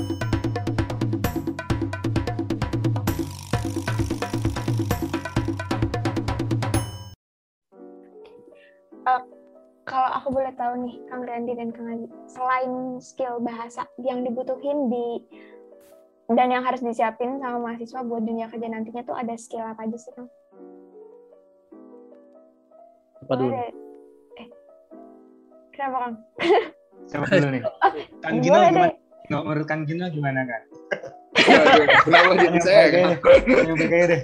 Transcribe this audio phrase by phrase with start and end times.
[0.00, 0.06] Uh,
[9.88, 14.86] kalau aku boleh tahu nih, Kang Randy dan Kang Adi, selain skill bahasa yang dibutuhin
[14.86, 15.24] di
[16.30, 19.98] dan yang harus disiapin sama mahasiswa buat dunia kerja nantinya tuh ada skill apa aja
[19.98, 20.30] sih, Kang?
[23.26, 23.50] Apa dulu?
[23.50, 23.64] Ada,
[24.38, 24.48] eh,
[25.74, 26.14] kenapa, Kang?
[27.10, 27.62] Siapa dulu nih?
[28.22, 28.94] Kang Gino gimana?
[28.94, 29.09] deh.
[29.30, 30.62] Nggak, menurut Kang Gino gimana kan?
[32.02, 32.82] Kenapa jadi saya?
[32.90, 34.22] deh.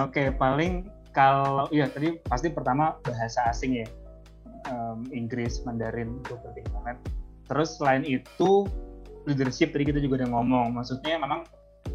[0.00, 3.86] Oke, paling kalau iya tadi pasti pertama bahasa asing ya.
[4.64, 6.96] Em, Inggris, Mandarin itu penting banget.
[7.52, 8.64] Terus selain itu
[9.28, 10.80] leadership tadi kita juga udah ngomong.
[10.80, 11.44] Maksudnya memang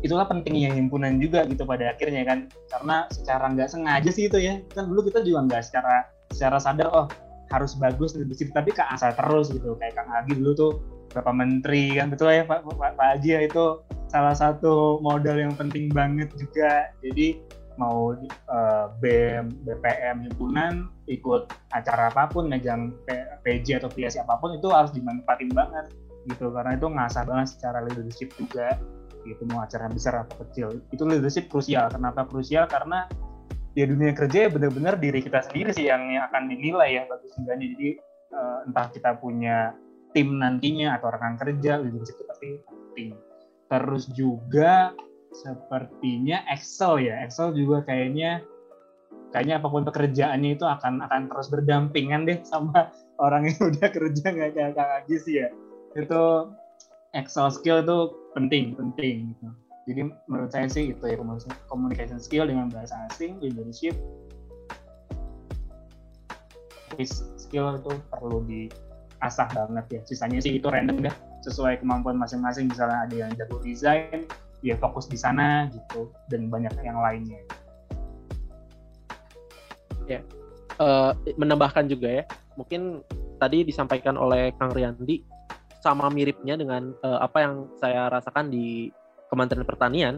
[0.06, 2.46] itulah pentingnya himpunan juga gitu pada akhirnya kan.
[2.70, 4.62] Karena secara nggak sengaja sih itu ya.
[4.70, 7.10] Kan dulu kita juga nggak secara secara sadar oh
[7.50, 9.76] harus bagus leadership tapi ke asal terus gitu.
[9.78, 10.72] Kayak Kang Agi dulu tuh
[11.10, 13.82] berapa menteri kan betul ya Pak Pak, Pak Haji ya itu
[14.14, 16.94] salah satu modal yang penting banget juga.
[17.02, 17.42] Jadi
[17.80, 22.92] mau eh, BEM, BPM, himpunan ikut acara apa pun, megang
[23.42, 25.88] PJ atau PSI apa pun itu harus dimanfaatin banget
[26.28, 28.76] gitu karena itu ngasah banget secara leadership juga
[29.24, 33.08] gitu mau acara besar atau kecil itu leadership krusial kenapa krusial karena
[33.80, 37.32] ya dunia kerja ya benar-benar diri kita sendiri sih yang, yang akan dinilai ya bagus
[37.40, 37.90] enggaknya jadi
[38.36, 39.72] eh, entah kita punya
[40.12, 43.10] tim nantinya atau rekan kerja leadership itu pasti penting
[43.70, 44.92] terus juga
[45.34, 47.22] sepertinya Excel ya.
[47.26, 48.42] Excel juga kayaknya
[49.30, 52.90] kayaknya apa pun pekerjaannya itu akan akan terus berdampingan deh sama
[53.26, 55.54] orang yang udah kerja nggak kayak Kang Agis ya.
[55.94, 56.54] Itu
[57.14, 59.50] Excel skill itu penting penting gitu
[59.90, 61.18] jadi menurut saya sih itu ya
[61.66, 63.98] communication skill dengan bahasa asing leadership
[67.40, 70.02] skill itu perlu diasah banget ya.
[70.04, 71.16] Sisanya sih itu random dah
[71.48, 72.68] sesuai kemampuan masing-masing.
[72.68, 74.28] Misalnya ada yang jago desain
[74.60, 77.40] ya fokus di sana gitu dan banyak yang lainnya.
[80.80, 82.24] Eh, menambahkan juga ya,
[82.56, 83.04] mungkin
[83.36, 85.20] tadi disampaikan oleh Kang Riyandi
[85.84, 88.88] sama miripnya dengan eh, apa yang saya rasakan di
[89.30, 90.16] Kementerian Pertanian.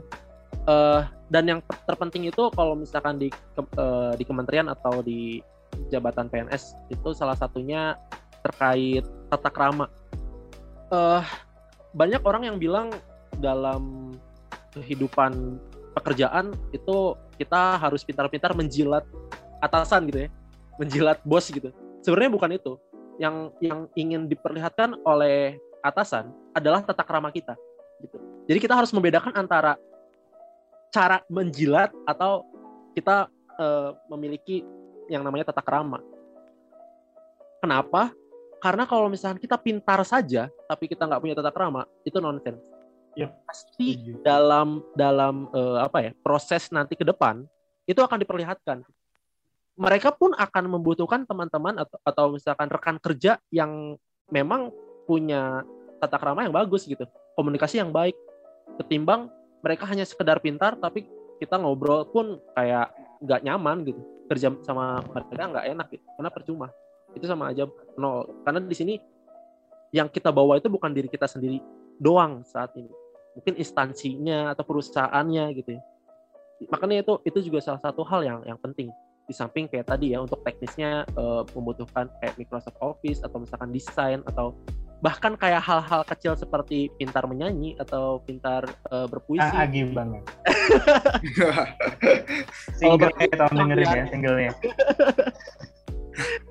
[0.67, 1.01] Eh,
[1.31, 5.39] dan yang ter- terpenting itu kalau misalkan di ke- eh, di kementerian atau di
[5.87, 7.95] jabatan PNS itu salah satunya
[8.43, 9.87] terkait tata krama.
[10.91, 11.23] Eh,
[11.95, 12.91] banyak orang yang bilang
[13.39, 14.15] dalam
[14.75, 15.59] kehidupan
[15.95, 19.03] pekerjaan itu kita harus pintar-pintar menjilat
[19.59, 20.29] atasan gitu ya
[20.81, 21.69] menjilat bos gitu.
[22.01, 22.73] Sebenarnya bukan itu.
[23.21, 27.53] Yang yang ingin diperlihatkan oleh atasan adalah tata krama kita
[28.01, 28.17] gitu.
[28.51, 29.79] Jadi kita harus membedakan antara
[30.91, 32.43] cara menjilat atau
[32.91, 34.59] kita eh, memiliki
[35.07, 36.03] yang namanya tata krama.
[37.63, 38.11] Kenapa?
[38.59, 42.59] Karena kalau misalnya kita pintar saja tapi kita nggak punya tata krama, itu nonsens.
[43.15, 43.31] Yep.
[43.47, 43.87] Pasti
[44.19, 47.47] dalam dalam eh, apa ya proses nanti ke depan
[47.87, 48.83] itu akan diperlihatkan
[49.79, 53.95] mereka pun akan membutuhkan teman-teman atau, atau misalkan rekan kerja yang
[54.27, 54.69] memang
[55.07, 55.63] punya
[55.97, 58.13] tata krama yang bagus gitu, komunikasi yang baik,
[58.79, 59.27] ketimbang
[59.61, 61.05] mereka hanya sekedar pintar tapi
[61.41, 66.67] kita ngobrol pun kayak nggak nyaman gitu, kerja sama mereka nggak enak gitu, karena percuma.
[67.17, 67.65] Itu sama aja
[67.97, 68.29] nol.
[68.45, 68.93] Karena di sini
[69.89, 71.61] yang kita bawa itu bukan diri kita sendiri
[71.97, 72.89] doang saat ini,
[73.37, 75.81] mungkin instansinya atau perusahaannya gitu ya.
[76.69, 78.93] Makanya itu itu juga salah satu hal yang yang penting
[79.25, 84.21] di samping kayak tadi ya untuk teknisnya eh, membutuhkan kayak Microsoft Office atau misalkan desain
[84.29, 84.53] atau
[85.01, 89.41] bahkan kayak hal-hal kecil seperti pintar menyanyi atau pintar eh, berpuisi.
[89.41, 90.23] Kang Agi banget
[92.77, 94.53] Kalau singlenya ber- tolong dengerin ya singlenya.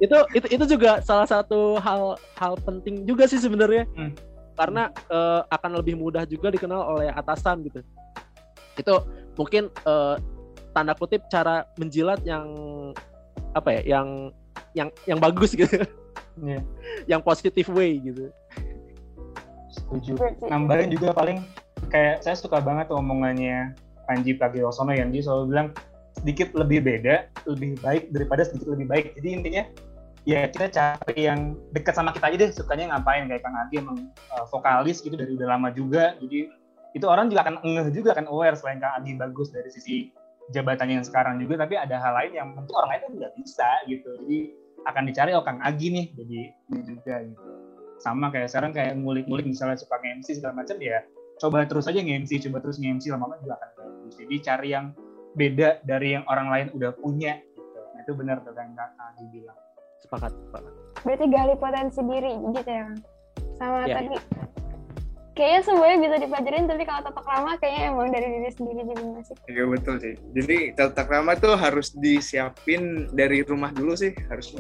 [0.01, 3.87] Itu itu itu juga salah satu hal hal penting juga sih sebenarnya.
[3.95, 4.13] Hmm.
[4.59, 7.81] karena eh, akan lebih mudah juga dikenal oleh atasan gitu.
[8.77, 9.05] Itu
[9.39, 10.17] mungkin eh,
[10.77, 12.45] tanda kutip cara menjilat yang
[13.57, 14.09] apa ya yang
[14.77, 15.81] yang yang bagus gitu.
[16.41, 16.61] Iya,
[17.17, 18.33] yang positive way gitu
[19.71, 20.19] setuju
[20.51, 21.47] nambahin juga paling
[21.89, 23.75] kayak saya suka banget tuh omongannya
[24.11, 25.69] Panji Pragiwaksono yang dia selalu bilang
[26.19, 29.05] sedikit lebih beda, lebih baik daripada sedikit lebih baik.
[29.15, 29.63] Jadi intinya
[30.27, 34.11] ya kita cari yang dekat sama kita aja deh, sukanya ngapain kayak Kang Adi emang
[34.35, 36.19] uh, vokalis gitu dari udah lama juga.
[36.19, 36.51] Jadi
[36.91, 40.11] itu orang juga akan ngeh juga kan aware selain Kang Adi bagus dari sisi
[40.51, 43.69] jabatannya yang sekarang juga, tapi ada hal lain yang mungkin orang lain tuh nggak bisa
[43.87, 44.11] gitu.
[44.27, 44.39] Jadi
[44.91, 46.41] akan dicari oh Kang Agi nih jadi
[46.75, 47.51] ini juga gitu.
[48.01, 51.05] Sama kayak sekarang kayak ngulik-ngulik misalnya suka nge-MC segala macam ya
[51.41, 54.15] coba terus aja nge-MC, coba terus nge-MC lama-lama juga akan bagus.
[54.21, 54.93] Jadi cari yang
[55.33, 57.81] beda dari yang orang lain udah punya gitu.
[57.97, 59.57] Nah, itu benar tuh kan Kak Agi bilang.
[60.01, 60.73] sepakat sepakat
[61.05, 62.89] Berarti gali potensi diri gitu ya,
[63.61, 64.17] sama Ya, tadi
[65.37, 69.35] kayaknya semuanya bisa dipelajarin tapi kalau tata krama kayaknya emang dari diri sendiri jadi masih
[69.45, 70.15] Iya betul sih.
[70.37, 74.57] Jadi tata krama tuh harus disiapin dari rumah dulu sih harus.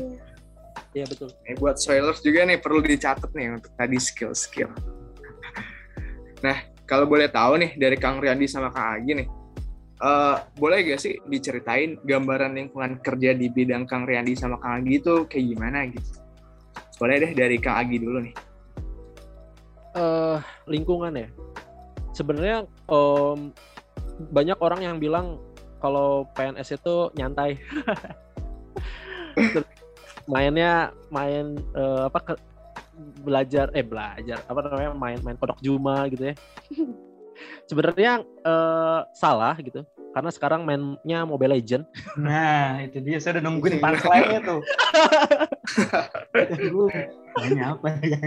[0.90, 1.30] Iya betul.
[1.46, 4.70] Nih, buat soilers juga nih perlu dicatat nih untuk tadi skill-skill.
[6.46, 9.28] nah kalau boleh tahu nih dari Kang Riyandi sama Kang Agi nih,
[10.02, 14.98] eh, boleh gak sih diceritain gambaran lingkungan kerja di bidang Kang Riyandi sama Kang Agi
[14.98, 16.10] itu kayak gimana gitu?
[16.98, 18.34] Boleh deh dari Kang Agi dulu nih.
[19.90, 20.38] eh
[20.70, 21.26] lingkungan ya.
[22.14, 23.50] Sebenarnya em,
[24.30, 25.42] banyak orang yang bilang
[25.82, 27.58] kalau PNS itu nyantai.
[30.28, 32.42] Mainnya main eh, apa ke-
[33.24, 36.34] belajar eh belajar apa namanya main main kodok juma gitu ya.
[37.68, 39.84] Sebenarnya eh, salah gitu.
[40.10, 41.86] Karena sekarang mainnya Mobile Legend.
[42.18, 43.22] Nah, itu dia.
[43.22, 44.60] Saya udah nungguin punchline-nya tuh.
[47.38, 48.18] Nanya apa ya?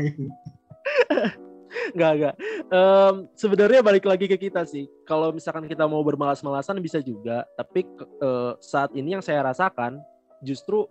[1.91, 2.35] Enggak, enggak.
[2.71, 4.87] Em, sebenarnya balik lagi ke kita sih.
[5.03, 9.99] Kalau misalkan kita mau bermalas-malasan bisa juga, tapi eh, saat ini yang saya rasakan
[10.39, 10.87] justru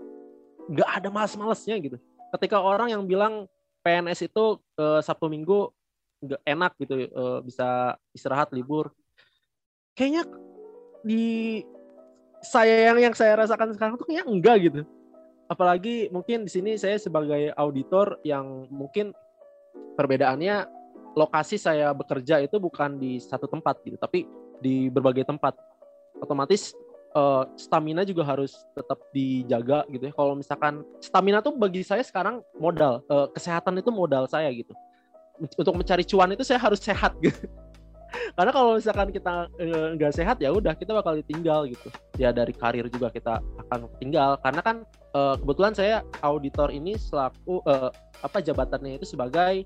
[0.70, 1.97] nggak ada malas-malesnya gitu.
[2.38, 3.50] Ketika orang yang bilang
[3.82, 5.70] PNS itu eh, Sabtu Minggu
[6.23, 8.94] nggak enak gitu, eh, bisa istirahat libur.
[9.99, 10.23] Kayaknya
[11.03, 11.61] di
[12.43, 14.81] saya yang yang saya rasakan sekarang tuh kayaknya enggak gitu.
[15.50, 19.12] Apalagi mungkin di sini saya sebagai auditor yang mungkin
[19.99, 20.64] perbedaannya
[21.12, 24.25] lokasi saya bekerja itu bukan di satu tempat gitu, tapi
[24.62, 25.55] di berbagai tempat.
[26.23, 26.73] Otomatis
[27.12, 30.12] eh, stamina juga harus tetap dijaga gitu ya.
[30.12, 34.73] Kalau misalkan stamina tuh bagi saya sekarang modal, Eh, kesehatan itu modal saya gitu.
[35.41, 37.37] Untuk mencari cuan itu saya harus sehat gitu.
[38.37, 41.88] Karena kalau misalkan kita eh, nggak sehat ya udah kita bakal ditinggal gitu.
[42.20, 44.76] Ya dari karir juga kita akan tinggal karena kan
[45.17, 47.91] eh, kebetulan saya auditor ini selaku eh,
[48.23, 49.64] apa jabatannya itu sebagai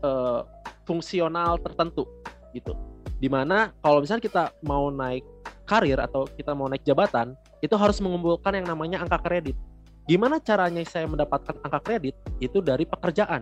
[0.00, 0.40] eh,
[0.88, 2.08] fungsional tertentu
[2.56, 2.72] gitu.
[3.20, 5.24] Di mana kalau misalnya kita mau naik
[5.64, 7.32] karir atau kita mau naik jabatan
[7.64, 9.56] itu harus mengumpulkan yang namanya angka kredit.
[10.04, 12.14] Gimana caranya saya mendapatkan angka kredit?
[12.38, 13.40] Itu dari pekerjaan.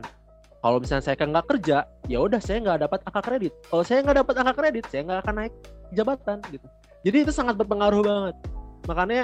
[0.62, 3.52] Kalau misalnya saya nggak kerja, ya udah saya nggak dapat angka kredit.
[3.66, 5.54] Kalau saya nggak dapat angka kredit, saya nggak akan naik
[5.90, 6.66] jabatan gitu.
[7.02, 8.36] Jadi itu sangat berpengaruh banget.
[8.86, 9.22] Makanya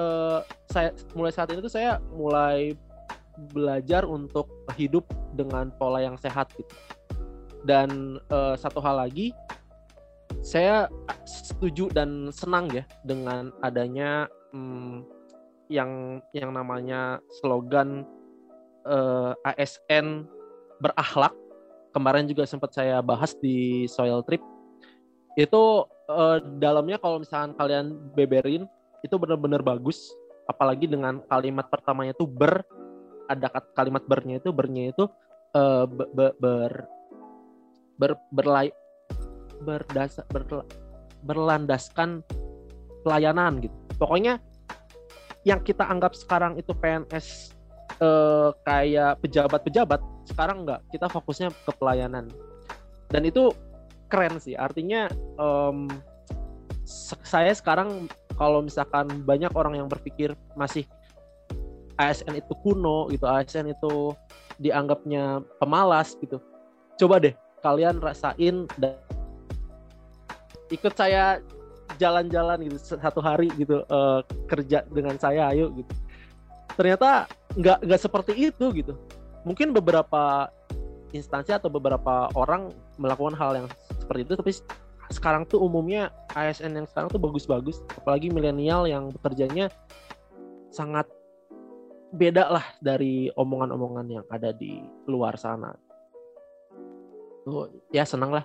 [0.00, 0.40] eh,
[0.72, 2.72] saya mulai saat itu saya mulai
[3.52, 5.04] belajar untuk hidup
[5.36, 6.72] dengan pola yang sehat gitu.
[7.68, 9.36] Dan eh, satu hal lagi,
[10.42, 10.88] saya
[11.26, 15.04] setuju dan senang ya dengan adanya hmm,
[15.68, 18.04] yang yang namanya slogan
[18.88, 20.24] eh, ASN
[20.80, 21.34] berakhlak.
[21.92, 24.40] Kemarin juga sempat saya bahas di Soil Trip.
[25.36, 28.64] Itu eh, dalamnya kalau misalkan kalian beberin
[29.04, 30.08] itu benar-benar bagus.
[30.48, 32.64] Apalagi dengan kalimat pertamanya itu ber
[33.28, 35.04] ada kalimat bernya itu bernya itu
[35.52, 36.72] eh, be- be- ber
[38.00, 38.72] ber berlai
[39.62, 40.68] berdasar berla-
[41.26, 42.22] berlandaskan
[43.02, 43.74] pelayanan gitu.
[43.98, 44.38] Pokoknya
[45.46, 47.56] yang kita anggap sekarang itu PNS
[47.98, 50.00] eh, kayak pejabat-pejabat,
[50.30, 50.80] sekarang enggak.
[50.92, 52.30] Kita fokusnya ke pelayanan.
[53.10, 53.50] Dan itu
[54.12, 54.54] keren sih.
[54.54, 55.08] Artinya
[56.84, 58.06] se- saya sekarang
[58.38, 60.86] kalau misalkan banyak orang yang berpikir masih
[61.98, 64.14] ASN itu kuno gitu, ASN itu
[64.62, 66.38] dianggapnya pemalas gitu.
[66.94, 68.70] Coba deh kalian rasain
[70.68, 71.40] ikut saya
[71.96, 75.92] jalan-jalan gitu satu hari gitu eh, kerja dengan saya ayo gitu.
[76.76, 78.92] Ternyata nggak nggak seperti itu gitu.
[79.48, 80.52] Mungkin beberapa
[81.16, 82.68] instansi atau beberapa orang
[83.00, 84.52] melakukan hal yang seperti itu tapi
[85.08, 87.80] sekarang tuh umumnya ASN yang sekarang tuh bagus-bagus.
[87.96, 89.72] Apalagi milenial yang bekerjanya
[90.68, 91.08] sangat
[92.12, 95.72] beda lah dari omongan-omongan yang ada di luar sana.
[97.48, 98.44] Tuh ya senang lah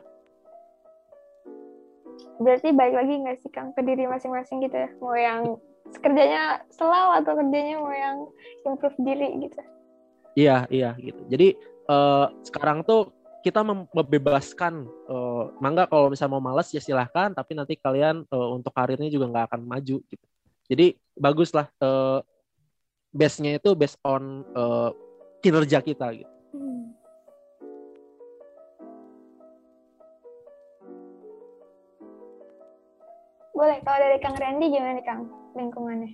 [2.41, 5.57] berarti balik lagi nggak sih Kang ke diri masing-masing gitu ya mau yang
[6.01, 8.17] kerjanya selalu atau kerjanya mau yang
[8.65, 9.61] improve diri gitu
[10.33, 11.21] Iya, iya gitu.
[11.29, 11.53] Jadi
[11.89, 13.13] eh, sekarang tuh
[13.45, 18.49] kita mem- membebaskan, eh, mangga kalau misalnya mau males ya silahkan, tapi nanti kalian eh,
[18.49, 20.25] untuk karirnya juga nggak akan maju gitu.
[20.65, 22.19] Jadi bagus lah eh,
[23.13, 24.89] base-nya itu based on eh,
[25.45, 26.31] kinerja kita gitu.
[33.53, 36.11] Boleh kalau dari Kang Randy gimana nih Kang lingkungannya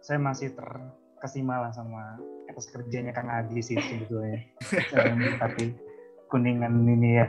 [0.00, 2.18] Saya masih terkesima lah sama
[2.50, 4.42] atas kerjanya Kang Adi sih sebetulnya.
[5.40, 5.72] Tapi
[6.28, 7.26] kuningan ini ya.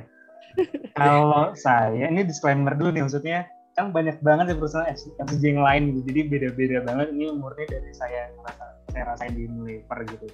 [0.97, 5.81] Kalau saya, ini disclaimer dulu nih maksudnya, kan banyak banget ya perusahaan FCG yang lain
[5.95, 7.07] gitu, jadi beda-beda banget.
[7.15, 10.27] Ini murni dari saya merasa, saya rasain di Unilever gitu.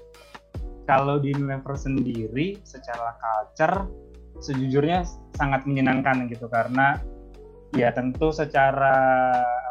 [0.88, 3.91] kalau di Unilever sendiri secara culture
[4.39, 5.03] sejujurnya
[5.36, 6.95] sangat menyenangkan gitu karena
[7.75, 8.95] ya tentu secara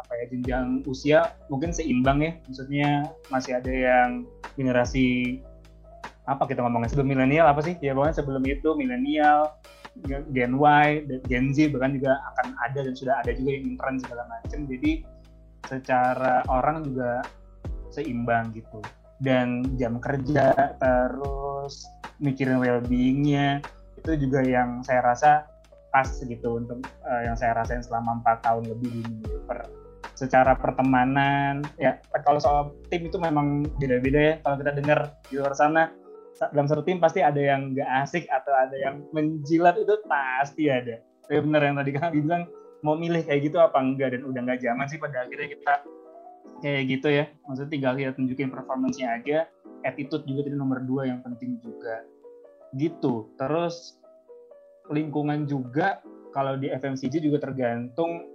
[0.05, 2.31] apa ya jenjang usia mungkin seimbang ya.
[2.45, 2.89] Maksudnya
[3.33, 4.09] masih ada yang
[4.53, 5.39] generasi
[6.27, 7.79] apa kita ngomongnya sebelum milenial apa sih?
[7.79, 9.55] Ya pokoknya sebelum itu milenial
[10.05, 10.87] Gen Y,
[11.25, 14.59] Gen Z bahkan juga akan ada dan sudah ada juga yang intern segala macam.
[14.69, 15.01] Jadi
[15.65, 17.25] secara orang juga
[17.89, 18.77] seimbang gitu.
[19.17, 21.89] Dan jam kerja terus
[22.21, 23.65] mikirin well-beingnya
[23.97, 25.49] itu juga yang saya rasa
[25.91, 31.61] pas gitu untuk uh, yang saya rasain selama empat tahun lebih di Unilever secara pertemanan
[31.77, 34.33] ya kalau soal tim itu memang beda-beda ya.
[34.41, 35.93] Kalau kita dengar di luar sana
[36.53, 41.01] dalam satu tim pasti ada yang gak asik atau ada yang menjilat itu pasti ada.
[41.25, 42.43] Tapi bener yang tadi kami bilang
[42.85, 44.17] mau milih kayak gitu apa enggak?
[44.17, 45.73] Dan udah nggak zaman sih pada akhirnya kita
[46.61, 47.25] kayak gitu ya.
[47.49, 49.37] Maksudnya tinggal lihat tunjukin performancenya aja.
[49.85, 52.05] Attitude juga jadi nomor dua yang penting juga.
[52.73, 53.33] Gitu.
[53.37, 53.97] Terus
[54.91, 55.99] lingkungan juga
[56.31, 58.27] kalau di FMCG juga tergantung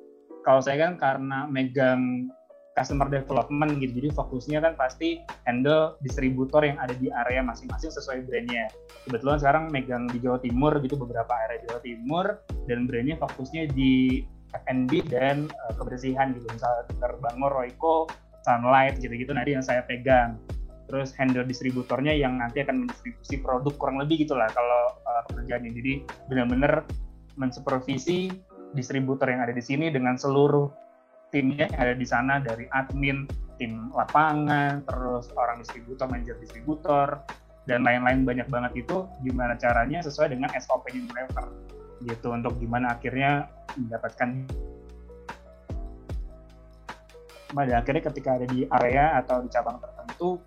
[0.43, 2.29] kalau saya kan karena megang
[2.73, 8.25] customer development gitu jadi fokusnya kan pasti handle distributor yang ada di area masing-masing sesuai
[8.25, 8.73] brandnya.
[9.05, 12.27] Kebetulan sekarang megang di Jawa Timur gitu beberapa area Jawa Timur
[12.67, 18.09] dan brandnya fokusnya di F&B dan uh, kebersihan gitu misalnya Terbangor, Royco,
[18.45, 20.37] Sunlight gitu-gitu nanti yang saya pegang
[20.91, 25.71] terus handle distributornya yang nanti akan mendistribusi produk kurang lebih gitulah kalau uh, pekerjaannya.
[25.73, 25.93] Jadi
[26.29, 26.87] benar-benar
[27.37, 28.29] mensupervisi
[28.73, 30.69] distributor yang ada di sini dengan seluruh
[31.33, 33.25] timnya yang ada di sana dari admin,
[33.57, 37.25] tim lapangan, terus orang distributor, manajer distributor,
[37.65, 41.47] dan lain-lain banyak banget itu gimana caranya sesuai dengan SOP driver
[42.03, 43.47] gitu untuk gimana akhirnya
[43.79, 44.43] mendapatkan
[47.53, 50.41] pada akhirnya ketika ada di area atau di cabang tertentu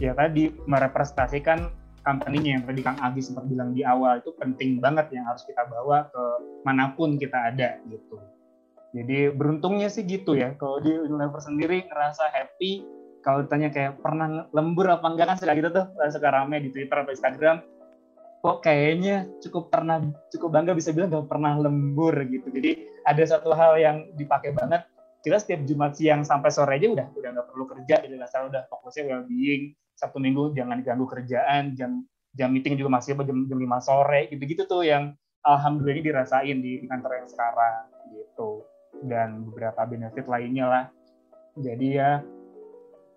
[0.00, 5.12] ya tadi merepresentasikan company-nya yang tadi Kang Agi sempat bilang di awal itu penting banget
[5.12, 6.22] yang harus kita bawa ke
[6.64, 8.16] mana pun kita ada gitu.
[8.90, 10.56] Jadi beruntungnya sih gitu ya.
[10.56, 12.82] Kalau di Unilever sendiri ngerasa happy
[13.20, 16.96] kalau ditanya kayak pernah lembur apa enggak kan suka gitu tuh suka rame di Twitter
[16.96, 17.60] atau Instagram
[18.40, 20.00] kok kayaknya cukup pernah
[20.32, 24.88] cukup bangga bisa bilang gak pernah lembur gitu jadi ada satu hal yang dipakai banget
[25.20, 28.62] kita setiap Jumat siang sampai sore aja udah udah nggak perlu kerja gitu lah udah
[28.72, 32.00] fokusnya well being Sabtu Minggu jangan diganggu kerjaan jam
[32.32, 35.12] jam meeting juga masih apa jam jam lima sore gitu gitu tuh yang
[35.44, 38.64] alhamdulillah dirasain di, kantor yang sekarang gitu.
[39.00, 40.84] Dan beberapa benefit lainnya lah.
[41.56, 42.20] Jadi ya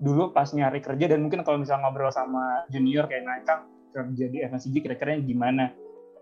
[0.04, 3.62] dulu pas nyari kerja dan mungkin kalau misalnya ngobrol sama junior kayak Naikang
[3.94, 5.72] kerja di FMCG kira-kira gimana?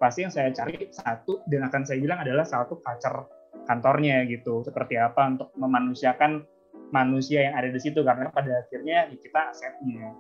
[0.02, 3.30] Pasti yang saya cari satu dan akan saya bilang adalah satu culture
[3.70, 4.66] kantornya gitu.
[4.66, 6.42] Seperti apa untuk memanusiakan
[6.92, 10.12] manusia yang ada di situ karena pada akhirnya ya kita asetnya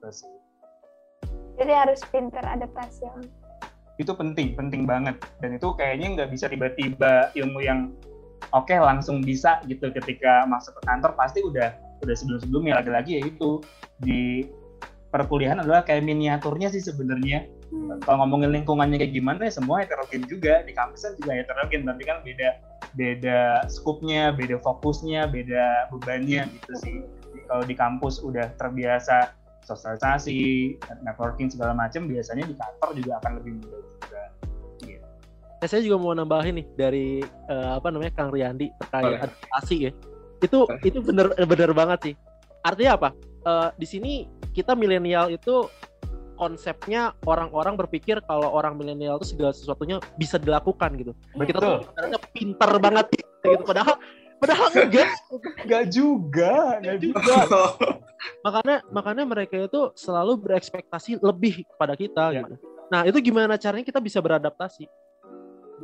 [0.00, 0.32] gitu sih
[1.60, 3.04] jadi harus pinter adaptasi
[4.00, 7.92] itu penting penting banget dan itu kayaknya nggak bisa tiba-tiba ilmu yang
[8.56, 13.22] oke okay, langsung bisa gitu ketika masuk ke kantor pasti udah udah sebelum-sebelumnya lagi-lagi ya
[13.28, 13.60] itu
[14.00, 14.48] di
[15.10, 17.44] perkuliahan adalah kayak miniaturnya sih sebenarnya.
[17.70, 17.98] Hmm.
[18.02, 22.22] Kalau ngomongin lingkungannya kayak gimana ya semua heterogen juga di kampusan juga heterogen tapi kan
[22.22, 22.48] beda
[22.94, 23.38] beda
[23.70, 26.96] skupnya, beda fokusnya, beda bebannya gitu sih.
[27.02, 29.34] Jadi kalau di kampus udah terbiasa
[29.70, 30.74] sosialisasi,
[31.06, 34.22] networking segala macam, biasanya di kantor juga akan lebih mudah juga.
[34.82, 35.06] Gitu.
[35.60, 37.06] Ya, saya juga mau nambahin nih dari
[37.52, 39.92] uh, apa namanya Kang Riyandi terkait adaptasi ya.
[40.40, 42.14] Itu itu bener bener banget sih.
[42.66, 43.08] Artinya apa?
[43.44, 44.12] Uh, di sini
[44.52, 45.68] kita milenial itu
[46.40, 51.12] konsepnya orang-orang berpikir kalau orang milenial itu segala sesuatunya bisa dilakukan gitu.
[51.36, 51.44] Betul.
[51.44, 51.76] Kita tuh
[52.32, 53.60] pinter banget gitu.
[53.60, 54.00] Padahal
[54.40, 55.12] padahal enggak
[55.62, 57.34] enggak juga, enggak juga.
[58.44, 62.40] makanya makanya mereka itu selalu berekspektasi lebih kepada kita ya.
[62.44, 62.54] gitu.
[62.90, 64.90] Nah, itu gimana caranya kita bisa beradaptasi?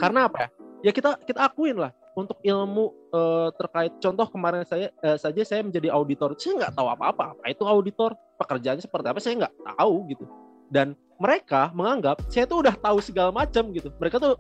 [0.01, 0.49] Karena apa ya?
[0.85, 5.61] Ya kita kita akuin lah untuk ilmu uh, terkait contoh kemarin saya uh, saja saya
[5.61, 9.95] menjadi auditor saya nggak tahu apa-apa apa itu auditor pekerjaannya seperti apa saya nggak tahu
[10.09, 10.25] gitu
[10.73, 14.33] dan mereka menganggap saya tuh udah tahu segala macam gitu mereka tuh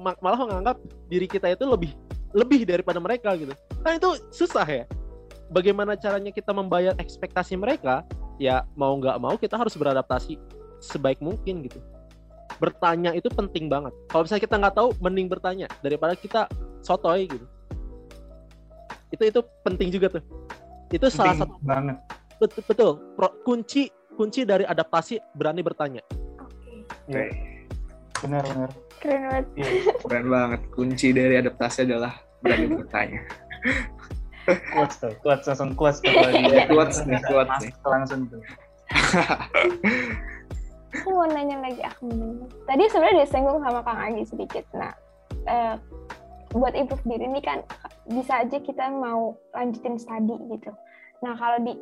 [0.00, 0.76] malah menganggap
[1.12, 1.92] diri kita itu lebih
[2.36, 3.52] lebih daripada mereka gitu.
[3.80, 4.84] Kan itu susah ya.
[5.48, 8.04] Bagaimana caranya kita membayar ekspektasi mereka?
[8.36, 10.36] Ya mau nggak mau kita harus beradaptasi
[10.78, 11.80] sebaik mungkin gitu.
[12.60, 13.94] Bertanya itu penting banget.
[14.12, 16.46] Kalau misalnya kita nggak tahu mending bertanya daripada kita
[16.84, 17.46] sotoy gitu.
[19.08, 20.22] Itu itu penting juga tuh.
[20.92, 21.96] Itu penting salah satu banget.
[22.38, 22.90] Betul betul.
[23.16, 26.02] Pro, kunci kunci dari adaptasi berani bertanya.
[26.42, 26.52] Oke.
[27.08, 27.47] Okay.
[28.22, 28.70] Benar benar.
[28.98, 29.46] Keren banget.
[29.54, 29.94] Yeah.
[30.02, 30.60] keren banget.
[30.74, 33.20] Kunci dari adaptasi adalah berani bertanya.
[34.72, 36.12] Quotes tuh quotes langsung quotes tuh
[36.72, 37.72] quotes nih quotes nih.
[37.84, 38.40] Langsung tuh.
[41.04, 42.08] Mau nanya lagi aku
[42.64, 44.64] tadi sebenarnya disinggung sama Kang Agi sedikit.
[44.72, 44.92] Nah
[45.46, 45.76] uh,
[46.56, 47.60] buat improve diri ini kan
[48.08, 50.72] bisa aja kita mau lanjutin studi gitu.
[51.20, 51.76] Nah kalau di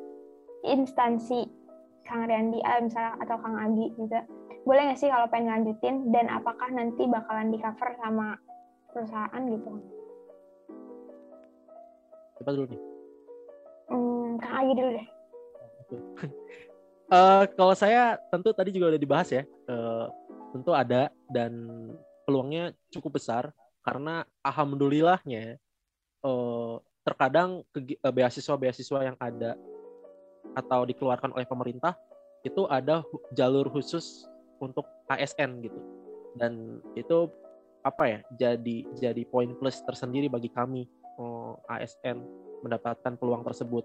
[0.66, 1.46] instansi
[2.02, 4.26] Kang Riandi ah, misalnya atau Kang Agi juga
[4.66, 8.34] boleh nggak sih kalau pengen lanjutin dan apakah nanti bakalan di cover sama
[8.90, 9.70] perusahaan gitu
[12.36, 12.80] Siapa dulu nih?
[13.88, 15.06] Hmm, Kang Agi dulu deh.
[17.08, 19.42] uh, kalau saya tentu tadi juga udah dibahas ya.
[19.64, 20.12] Uh,
[20.52, 21.52] tentu ada dan
[22.28, 25.56] peluangnya cukup besar karena alhamdulillahnya
[26.26, 27.62] uh, terkadang
[28.02, 29.54] beasiswa-beasiswa yang ada
[30.58, 31.94] atau dikeluarkan oleh pemerintah
[32.42, 33.02] itu ada
[33.34, 34.26] jalur khusus
[34.60, 35.80] untuk ASN gitu
[36.36, 37.30] dan itu
[37.86, 40.84] apa ya jadi jadi poin plus tersendiri bagi kami
[41.20, 43.84] oh, ASN mendapatkan peluang tersebut.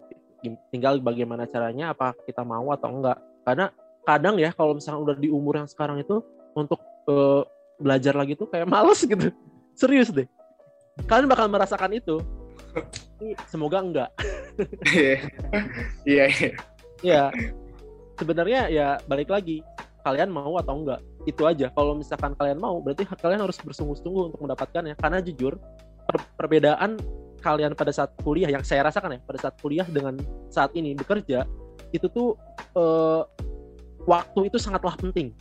[0.73, 3.17] Tinggal bagaimana caranya, apa kita mau atau enggak.
[3.45, 3.69] Karena
[4.01, 6.25] kadang ya kalau misalnya udah di umur yang sekarang itu
[6.57, 7.45] untuk uh,
[7.77, 9.29] belajar lagi tuh kayak males gitu.
[9.77, 10.27] Serius deh.
[11.07, 12.19] Kalian bakal merasakan itu.
[13.47, 14.09] Semoga enggak.
[14.91, 15.17] Iya.
[16.05, 16.25] Iya.
[17.01, 17.23] Iya.
[18.17, 19.65] Sebenarnya ya balik lagi
[20.01, 21.00] kalian mau atau enggak.
[21.29, 21.70] Itu aja.
[21.72, 25.58] Kalau misalkan kalian mau berarti kalian harus bersungguh-sungguh untuk mendapatkannya karena jujur
[26.05, 26.98] per perbedaan
[27.41, 30.17] kalian pada saat kuliah yang saya rasakan ya pada saat kuliah dengan
[30.53, 31.50] saat ini bekerja
[31.89, 32.38] itu tuh
[32.77, 33.25] uh,
[34.05, 35.34] waktu itu sangatlah penting.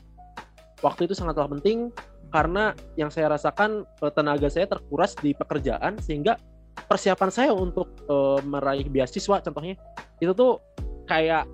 [0.80, 1.92] Waktu itu sangatlah penting
[2.32, 6.40] karena yang saya rasakan uh, tenaga saya terkuras di pekerjaan sehingga
[6.88, 9.76] persiapan saya untuk uh, meraih beasiswa contohnya
[10.18, 10.58] itu tuh
[11.04, 11.44] kayak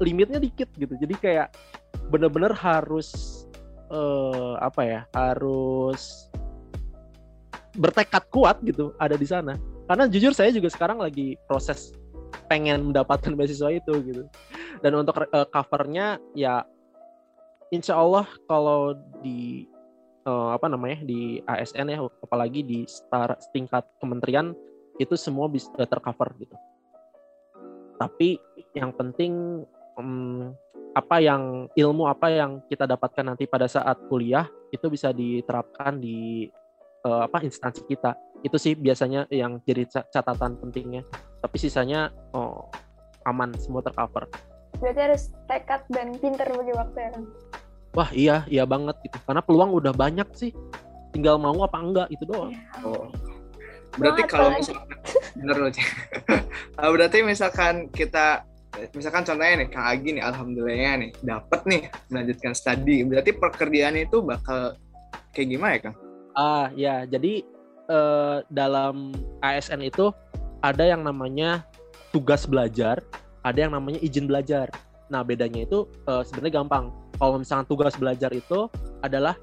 [0.00, 0.92] limitnya dikit gitu.
[0.98, 1.48] Jadi kayak
[2.10, 3.42] bener-bener harus
[3.90, 6.30] uh, apa ya harus
[7.76, 9.54] bertekad kuat gitu ada di sana.
[9.86, 11.94] Karena jujur saya juga sekarang lagi proses
[12.50, 14.22] pengen mendapatkan beasiswa itu gitu.
[14.80, 16.64] Dan untuk uh, covernya ya
[17.70, 19.66] insya Allah kalau di
[20.26, 24.52] uh, apa namanya di ASN ya apalagi di star tingkat kementerian
[24.96, 26.56] itu semua bisa tercover gitu.
[27.96, 28.36] Tapi
[28.76, 29.64] yang penting
[29.96, 30.52] um,
[30.96, 36.48] apa yang ilmu apa yang kita dapatkan nanti pada saat kuliah itu bisa diterapkan di
[37.04, 38.16] uh, apa instansi kita.
[38.44, 41.04] Itu sih biasanya yang jadi catatan pentingnya.
[41.40, 42.68] Tapi sisanya oh,
[43.28, 44.28] aman semua tercover.
[44.80, 47.24] Berarti harus tekad dan pinter bagi waktu ya kan
[47.96, 49.16] wah iya iya banget gitu.
[49.24, 50.52] Karena peluang udah banyak sih.
[51.16, 52.52] Tinggal mau apa enggak itu doang.
[52.52, 52.60] Ya.
[52.84, 53.08] oh.
[53.96, 54.92] berarti kalau misalkan
[55.40, 55.70] bener loh
[56.76, 58.44] ah, berarti misalkan kita
[58.92, 64.20] misalkan contohnya nih Kang Agi nih alhamdulillahnya nih dapat nih melanjutkan studi berarti pekerjaan itu
[64.20, 64.76] bakal
[65.32, 65.96] kayak gimana ya Kang?
[66.36, 67.44] Ah ya jadi
[67.90, 70.12] uh, dalam ASN itu
[70.64, 71.62] ada yang namanya
[72.10, 73.02] tugas belajar,
[73.44, 74.70] ada yang namanya izin belajar.
[75.06, 76.90] Nah, bedanya itu uh, sebenarnya gampang.
[77.16, 78.66] Kalau misalnya tugas belajar itu
[79.00, 79.38] adalah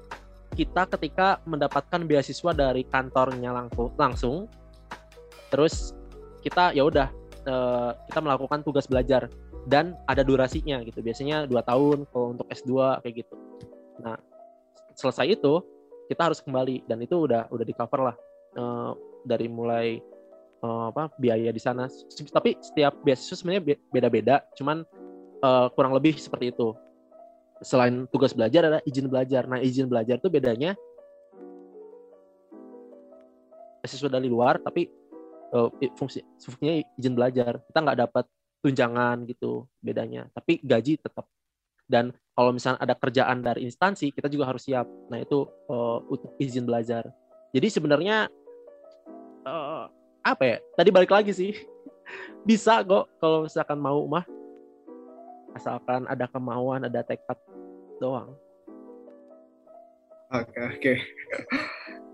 [0.54, 4.36] kita ketika mendapatkan beasiswa dari kantornya langsung, langsung
[5.50, 5.94] terus
[6.46, 7.10] kita ya udah
[7.48, 9.28] uh, kita melakukan tugas belajar
[9.68, 11.00] dan ada durasinya gitu.
[11.00, 13.34] Biasanya dua tahun kalau untuk S2 kayak gitu.
[14.04, 14.18] Nah,
[14.96, 15.62] selesai itu
[16.12, 18.16] kita harus kembali dan itu udah udah di cover lah
[18.60, 18.92] uh,
[19.24, 20.00] dari mulai
[20.60, 21.88] uh, apa biaya di sana.
[22.12, 24.84] Tapi setiap beasiswa sebenarnya beda-beda, cuman
[25.76, 26.72] kurang lebih seperti itu.
[27.60, 29.44] Selain tugas belajar ada izin belajar.
[29.44, 30.72] Nah izin belajar itu bedanya
[33.84, 34.88] beasiswa dari luar, tapi
[35.54, 37.62] uh, fungsi fungsinya izin belajar.
[37.70, 38.24] Kita nggak dapat
[38.60, 41.28] tunjangan gitu bedanya, tapi gaji tetap.
[41.84, 44.88] Dan kalau misalnya ada kerjaan dari instansi, kita juga harus siap.
[45.12, 46.00] Nah itu uh,
[46.40, 47.06] izin belajar.
[47.54, 48.26] Jadi sebenarnya
[49.46, 49.86] uh,
[50.24, 50.56] apa ya?
[50.74, 51.52] Tadi balik lagi sih.
[52.48, 54.24] Bisa kok kalau misalkan mau mah.
[55.54, 57.38] Asalkan ada kemauan, ada tekad
[58.02, 58.34] doang.
[60.34, 60.94] Oke, oke.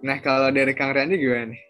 [0.04, 1.62] Nah, kalau dari Kang Randy gimana nih?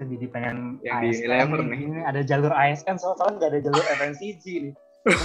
[0.00, 1.80] Jadi pengen yang ASN, di level nih.
[1.84, 4.74] Ini ada jalur ASN, soalnya nggak ada jalur FNCG nih.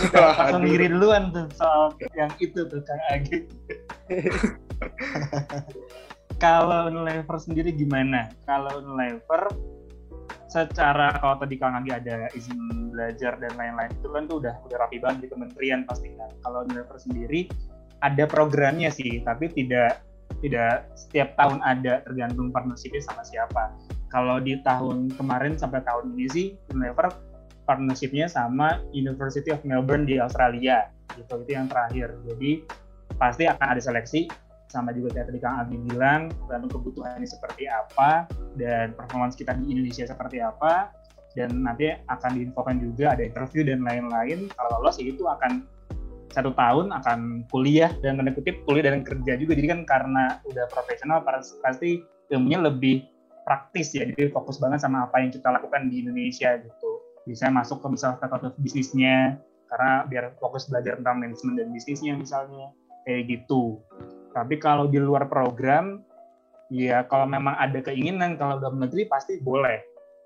[0.09, 3.45] langsung ngiri duluan tuh soal yang itu tuh Kang Agi.
[6.43, 8.33] kalau Unilever sendiri gimana?
[8.49, 9.53] Kalau Unilever
[10.49, 14.77] secara kalau tadi Kang Agi ada izin belajar dan lain-lain itu kan tuh udah udah
[14.81, 16.33] rapi banget di kementerian pasti kan.
[16.41, 17.45] Kalau Unilever sendiri
[18.01, 20.01] ada programnya sih, tapi tidak
[20.41, 23.73] tidak setiap tahun ada tergantung partnershipnya sama siapa.
[24.17, 27.13] Kalau di tahun kemarin sampai tahun ini sih Unilever
[27.69, 30.89] partnershipnya sama University of Melbourne di Australia.
[31.13, 32.17] Gitu itu yang terakhir.
[32.25, 32.65] Jadi
[33.21, 34.25] pasti akan ada seleksi
[34.73, 38.25] sama juga kayak tadi Kang Abi bilang tergantung kebutuhannya seperti apa
[38.57, 40.89] dan performance kita di Indonesia seperti apa
[41.37, 44.49] dan nanti akan diinfokan juga ada interview dan lain-lain.
[44.49, 45.61] Kalau lolos ya itu akan
[46.33, 49.53] satu tahun akan kuliah dan tanda kutip kuliah dan kerja juga.
[49.53, 51.21] Jadi kan karena udah profesional
[51.61, 52.01] pasti
[52.33, 53.05] ilmunya lebih
[53.47, 56.89] praktis ya jadi fokus banget sama apa yang kita lakukan di Indonesia gitu.
[57.23, 59.39] Bisa masuk ke misalnya fakultas bisnisnya
[59.71, 62.75] karena biar fokus belajar tentang manajemen dan bisnisnya misalnya
[63.07, 63.79] kayak gitu.
[64.35, 66.03] Tapi kalau di luar program
[66.67, 69.79] ya kalau memang ada keinginan kalau dalam negeri pasti boleh.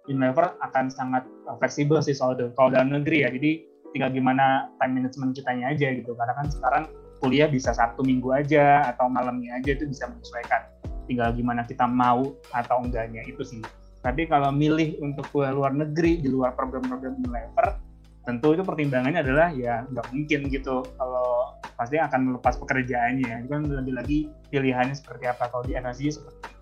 [0.09, 1.29] Unilever akan sangat
[1.61, 3.61] fleksibel sih soal kalau dalam negeri ya jadi
[3.93, 6.17] tinggal gimana time management kitanya aja gitu.
[6.17, 6.83] Karena kan sekarang
[7.21, 10.80] kuliah bisa satu minggu aja atau malamnya aja itu bisa menyesuaikan
[11.11, 13.59] tinggal gimana kita mau atau enggaknya itu sih.
[13.99, 17.75] Tapi kalau milih untuk ke luar negeri di luar program-program Unilever
[18.21, 23.43] tentu itu pertimbangannya adalah ya nggak mungkin gitu kalau pasti akan melepas pekerjaannya.
[23.43, 26.61] Itu kan lagi-lagi pilihannya seperti apa kalau di FSG seperti itu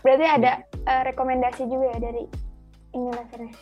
[0.00, 0.52] berarti ada
[0.88, 2.24] uh, rekomendasi juga ya dari
[2.96, 3.54] Unilevernya?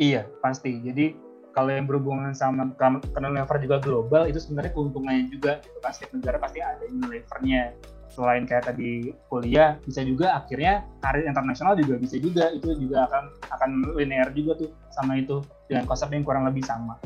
[0.00, 0.80] Iya pasti.
[0.80, 1.12] Jadi
[1.50, 5.78] kalau yang berhubungan sama karena Unilever juga global itu sebenarnya keuntungannya juga gitu.
[5.82, 7.74] Kan setiap negara pasti ada Unilevernya
[8.10, 12.50] selain kayak tadi kuliah bisa juga akhirnya karir internasional juga bisa juga.
[12.52, 15.40] Itu juga akan akan linear juga tuh sama itu.
[15.70, 16.98] Dengan konsep yang kurang lebih sama.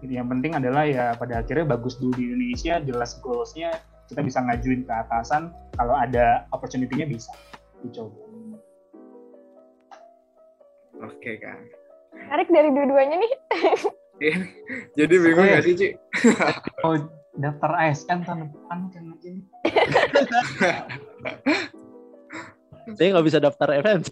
[0.00, 3.76] Jadi yang penting adalah ya pada akhirnya bagus dulu di Indonesia jelas goalsnya
[4.08, 5.52] kita bisa ngajuin ke atasan.
[5.76, 7.30] Kalau ada opportunity-nya bisa
[7.84, 8.16] dicoba.
[11.00, 11.56] Oke kan
[12.28, 13.32] Tarik dari dua-duanya nih.
[14.98, 15.88] Jadi bingung nggak sih, Ci?
[17.40, 19.42] Daftar ASN tahun depan kan ini.
[22.96, 24.04] saya nggak bisa daftar event.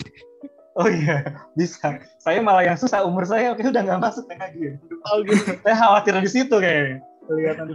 [0.79, 1.99] Oh iya, bisa.
[2.23, 4.79] Saya malah yang susah umur saya oke udah nggak masuk lagi.
[5.11, 5.59] Oh gitu.
[5.61, 7.03] saya khawatir di situ kayaknya.
[7.27, 7.75] Kelihatan di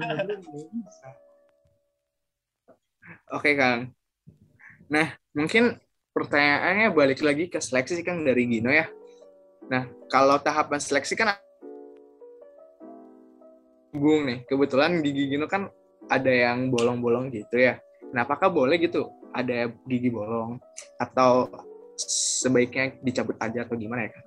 [0.82, 1.08] bisa.
[3.34, 3.92] Oke, Kang.
[4.88, 5.78] Nah, mungkin
[6.16, 8.88] pertanyaannya balik lagi ke seleksi Kang dari Gino ya.
[9.68, 11.36] Nah, kalau tahapan seleksi kan
[13.93, 15.69] Bung nih, kebetulan gigi Gino kan
[16.10, 17.77] ada yang bolong-bolong gitu ya.
[18.10, 20.58] Nah, apakah boleh gitu ada gigi bolong
[20.97, 21.49] atau
[22.41, 24.25] sebaiknya dicabut aja atau gimana ya, Kang?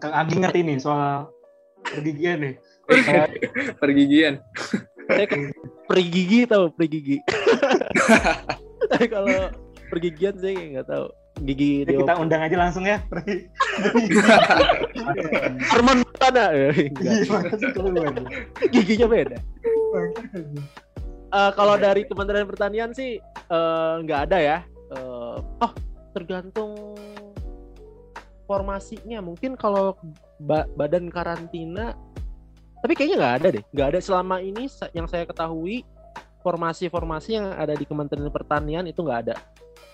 [0.00, 1.28] Kang Agi ngerti nih soal
[1.84, 2.54] pergigian nih.
[3.82, 4.40] Pergigian.
[5.08, 5.24] Saya
[5.84, 7.18] pergi gigi tahu pergi gigi.
[8.92, 9.52] Tapi kalau
[9.92, 11.06] pergigian saya nggak tahu
[11.42, 13.02] gigi ya, kita undang aja langsung ya.
[15.74, 16.70] Arman mana ya
[18.72, 19.38] giginya beda.
[21.28, 23.20] Uh, kalau dari Kementerian Pertanian sih
[23.52, 24.58] uh, nggak ada ya.
[24.90, 25.72] Uh, oh
[26.16, 26.96] tergantung
[28.48, 29.20] formasinya.
[29.20, 29.94] Mungkin kalau
[30.40, 31.94] ba badan karantina
[32.78, 33.64] tapi kayaknya nggak ada deh.
[33.74, 35.82] Nggak ada selama ini yang saya ketahui
[36.42, 39.36] formasi-formasi yang ada di Kementerian Pertanian itu nggak ada.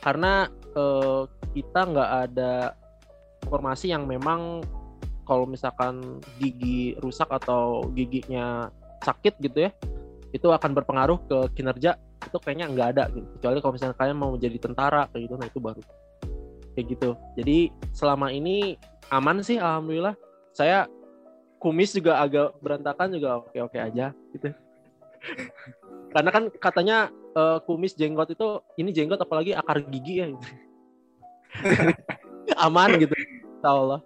[0.05, 2.75] Karena uh, kita nggak ada
[3.47, 4.63] informasi yang memang
[5.25, 8.69] kalau misalkan gigi rusak atau giginya
[9.01, 9.71] sakit gitu ya
[10.35, 11.95] itu akan berpengaruh ke kinerja
[12.27, 13.27] itu kayaknya nggak ada gitu.
[13.39, 15.83] Kecuali kalau misalnya kalian mau menjadi tentara kayak gitu nah itu baru.
[16.75, 17.11] Kayak gitu.
[17.39, 17.59] Jadi
[17.95, 18.75] selama ini
[19.15, 20.19] aman sih alhamdulillah.
[20.51, 20.91] Saya
[21.63, 24.51] kumis juga agak berantakan juga oke oke aja gitu.
[26.15, 26.99] Karena kan katanya
[27.39, 30.47] uh, kumis jenggot itu ini jenggot apalagi akar gigi ya gitu.
[32.67, 34.01] aman gitu insya Allah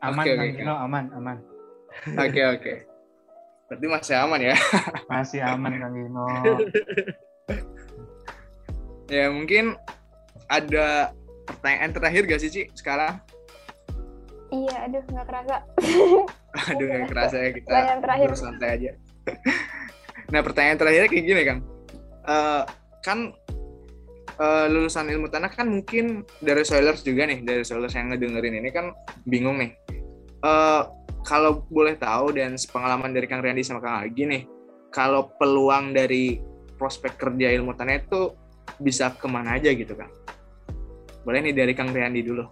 [0.00, 0.64] aman okay, okay.
[0.64, 1.36] No, aman aman.
[2.16, 2.60] Oke okay, oke.
[2.60, 2.76] Okay.
[3.70, 4.56] berarti masih aman ya?
[5.14, 6.26] Masih aman Kang Gino
[9.14, 9.78] ya mungkin
[10.50, 11.14] ada
[11.46, 13.22] pertanyaan terakhir gak sih Ci sekarang?
[14.50, 15.56] Iya aduh nggak kerasa.
[16.74, 18.28] Aduh nggak kerasa ya kita terakhir.
[18.34, 18.90] santai aja.
[20.34, 21.60] Nah pertanyaan terakhirnya kayak gini kang.
[22.26, 22.66] Uh,
[23.06, 23.30] kan
[24.40, 28.70] uh, lulusan ilmu tanah kan mungkin dari soilers juga nih dari soilers yang ngedengerin ini
[28.72, 28.96] kan
[29.28, 29.76] bingung nih.
[30.40, 30.88] Uh,
[31.20, 34.42] kalau boleh tahu dan pengalaman dari Kang Riandi sama Kang Agi nih
[34.88, 36.40] kalau peluang dari
[36.80, 38.32] prospek kerja ilmu tanah itu
[38.80, 40.08] bisa ke mana aja gitu kang?
[41.28, 42.48] Boleh nih dari Kang Riandi dulu.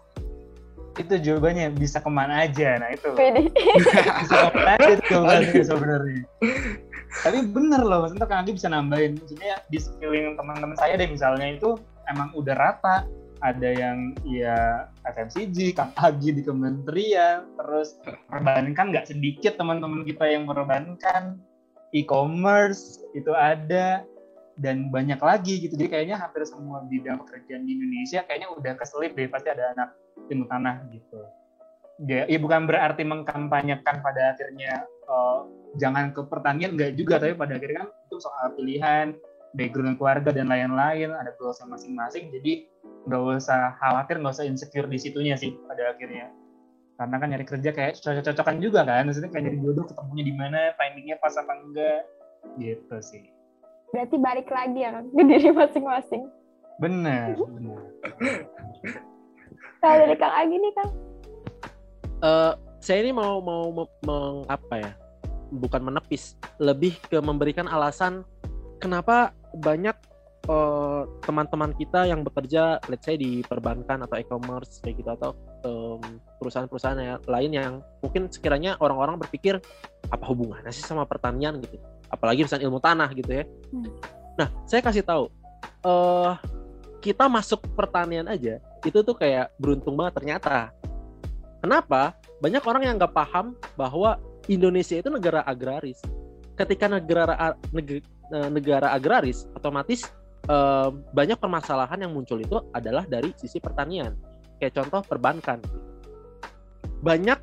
[1.01, 2.77] Itu jawabannya bisa ke mana aja.
[2.77, 3.09] Nah itu.
[3.17, 6.23] Bisa ke mana aja itu jawabannya sebenarnya
[7.25, 9.17] tapi bener loh maksudnya Kang Agi bisa nambahin.
[9.17, 11.79] Maksudnya di sekeliling teman-teman saya deh misalnya itu
[12.11, 13.09] emang udah rata.
[13.39, 17.95] Ada yang ya FMCG, Kang Agi di kementerian, terus
[18.27, 21.39] perbankan nggak sedikit teman-teman kita yang perbankan,
[21.95, 24.03] e-commerce itu ada,
[24.59, 25.79] dan banyak lagi gitu.
[25.79, 29.95] Jadi kayaknya hampir semua bidang pekerjaan di Indonesia kayaknya udah keselip deh, pasti ada anak
[30.27, 31.23] ilmu tanah gitu.
[32.11, 35.49] Ya, ya bukan berarti mengkampanyekan pada akhirnya uh,
[35.81, 39.07] jangan ke pertanian enggak juga, tapi pada akhirnya kan itu soal pilihan,
[39.57, 42.29] background keluarga dan lain-lain, ada goalsnya masing-masing.
[42.31, 42.69] Jadi
[43.09, 46.29] nggak usah khawatir, nggak usah insecure di situnya sih pada akhirnya.
[46.99, 50.75] karena kan nyari kerja kayak cocok-cocokan juga kan maksudnya kayak nyari jodoh ketemunya di mana
[50.75, 52.03] timingnya pas apa enggak
[52.59, 53.23] gitu sih
[53.95, 56.27] Berarti balik lagi ya kan ke diri masing-masing.
[56.83, 57.81] bener bener
[59.79, 60.91] Kalau dari Kang Agi nih Kang.
[62.19, 62.53] Eh,
[62.89, 64.93] saya ini mau mau me- meng- apa ya?
[65.53, 68.25] Bukan menepis, lebih ke memberikan alasan
[68.81, 69.93] kenapa banyak
[70.49, 75.31] eh, teman-teman kita yang bekerja, let's say di perbankan atau e-commerce kayak gitu atau
[76.41, 79.61] perusahaan-perusahaan yang lain yang mungkin sekiranya orang-orang berpikir
[80.09, 81.77] apa hubungannya sih sama pertanian gitu,
[82.09, 83.45] apalagi misalnya ilmu tanah gitu ya.
[83.75, 83.91] Hmm.
[84.39, 85.29] Nah, saya kasih tahu,
[85.85, 86.33] eh
[87.03, 90.71] kita masuk pertanian aja itu tuh kayak beruntung banget ternyata.
[91.59, 92.15] Kenapa?
[92.39, 95.99] Banyak orang yang nggak paham bahwa Indonesia itu negara agraris.
[96.55, 100.07] Ketika negara neg- eh, negara agraris, otomatis
[100.47, 104.15] eh, banyak permasalahan yang muncul itu adalah dari sisi pertanian.
[104.59, 105.59] Kayak contoh perbankan.
[107.03, 107.39] Banyak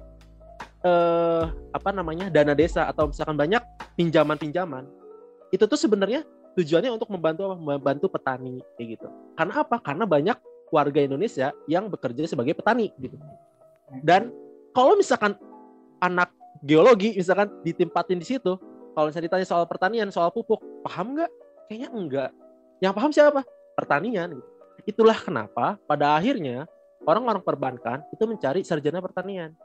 [0.83, 1.43] eh,
[1.75, 3.63] apa namanya dana desa atau misalkan banyak
[3.95, 4.87] pinjaman-pinjaman
[5.51, 6.23] itu tuh sebenarnya
[6.55, 7.51] tujuannya untuk membantu?
[7.55, 9.07] Membantu petani kayak gitu.
[9.35, 9.75] Karena apa?
[9.79, 10.37] Karena banyak
[10.73, 13.15] warga Indonesia yang bekerja sebagai petani gitu.
[14.03, 14.33] Dan
[14.75, 15.39] kalau misalkan
[16.03, 16.29] anak
[16.67, 18.59] geologi misalkan ditempatin di situ,
[18.91, 21.31] kalau misalnya ditanya soal pertanian, soal pupuk, paham nggak?
[21.71, 22.31] Kayaknya enggak.
[22.83, 23.41] Yang paham siapa?
[23.79, 24.35] Pertanian.
[24.35, 24.49] Gitu.
[24.85, 26.67] Itulah kenapa pada akhirnya
[27.07, 29.55] orang-orang perbankan itu mencari sarjana pertanian.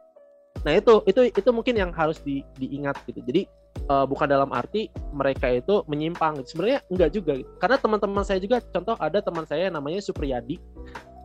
[0.62, 3.20] Nah itu itu itu mungkin yang harus di, diingat gitu.
[3.23, 3.42] Jadi
[3.77, 6.40] eh, bukan dalam arti mereka itu menyimpang.
[6.46, 7.33] Sebenarnya enggak juga.
[7.38, 7.51] Gitu.
[7.59, 10.57] Karena teman-teman saya juga, contoh ada teman saya yang namanya Supriyadi.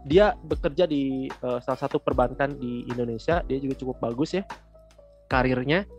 [0.05, 3.41] Dia bekerja di eh, salah satu perbankan di Indonesia.
[3.49, 4.45] Dia juga cukup bagus ya
[5.27, 5.89] karirnya.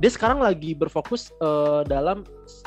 [0.00, 2.24] Dia sekarang lagi berfokus eh, dalam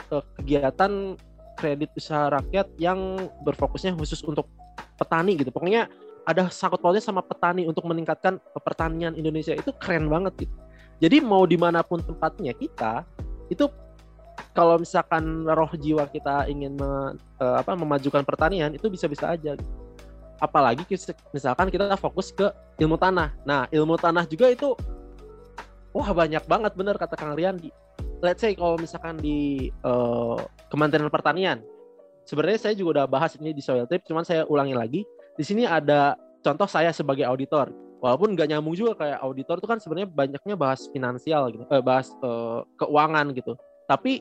[0.10, 1.18] eh, kegiatan
[1.58, 4.50] kredit usaha rakyat yang berfokusnya khusus untuk
[4.98, 5.54] petani gitu.
[5.54, 5.90] Pokoknya
[6.24, 10.56] ada sangkut pautnya sama petani untuk meningkatkan pertanian Indonesia itu keren banget gitu.
[11.04, 13.04] Jadi mau di mana pun tempatnya kita
[13.52, 13.68] itu
[14.56, 19.58] kalau misalkan roh jiwa kita ingin me- eh, apa memajukan pertanian itu bisa-bisa aja.
[19.58, 19.83] gitu.
[20.44, 20.84] Apalagi
[21.32, 22.52] misalkan kita fokus ke
[22.84, 23.32] ilmu tanah.
[23.48, 24.76] Nah ilmu tanah juga itu
[25.96, 27.72] wah banyak banget bener kata Kang Riyandi.
[28.20, 31.64] Let's say kalau misalkan di eh, Kementerian Pertanian,
[32.28, 35.02] sebenarnya saya juga udah bahas ini di Soil Trip, cuman saya ulangi lagi.
[35.40, 37.72] Di sini ada contoh saya sebagai auditor.
[38.04, 42.12] Walaupun nggak nyambung juga kayak auditor itu kan sebenarnya banyaknya bahas finansial gitu, eh, bahas
[42.20, 43.56] eh, keuangan gitu.
[43.88, 44.20] Tapi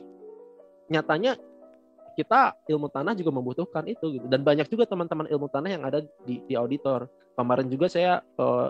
[0.87, 1.35] nyatanya
[2.13, 4.25] kita ilmu tanah juga membutuhkan itu gitu.
[4.29, 7.09] Dan banyak juga teman-teman ilmu tanah yang ada di, di auditor.
[7.33, 8.67] Kemarin juga saya eh,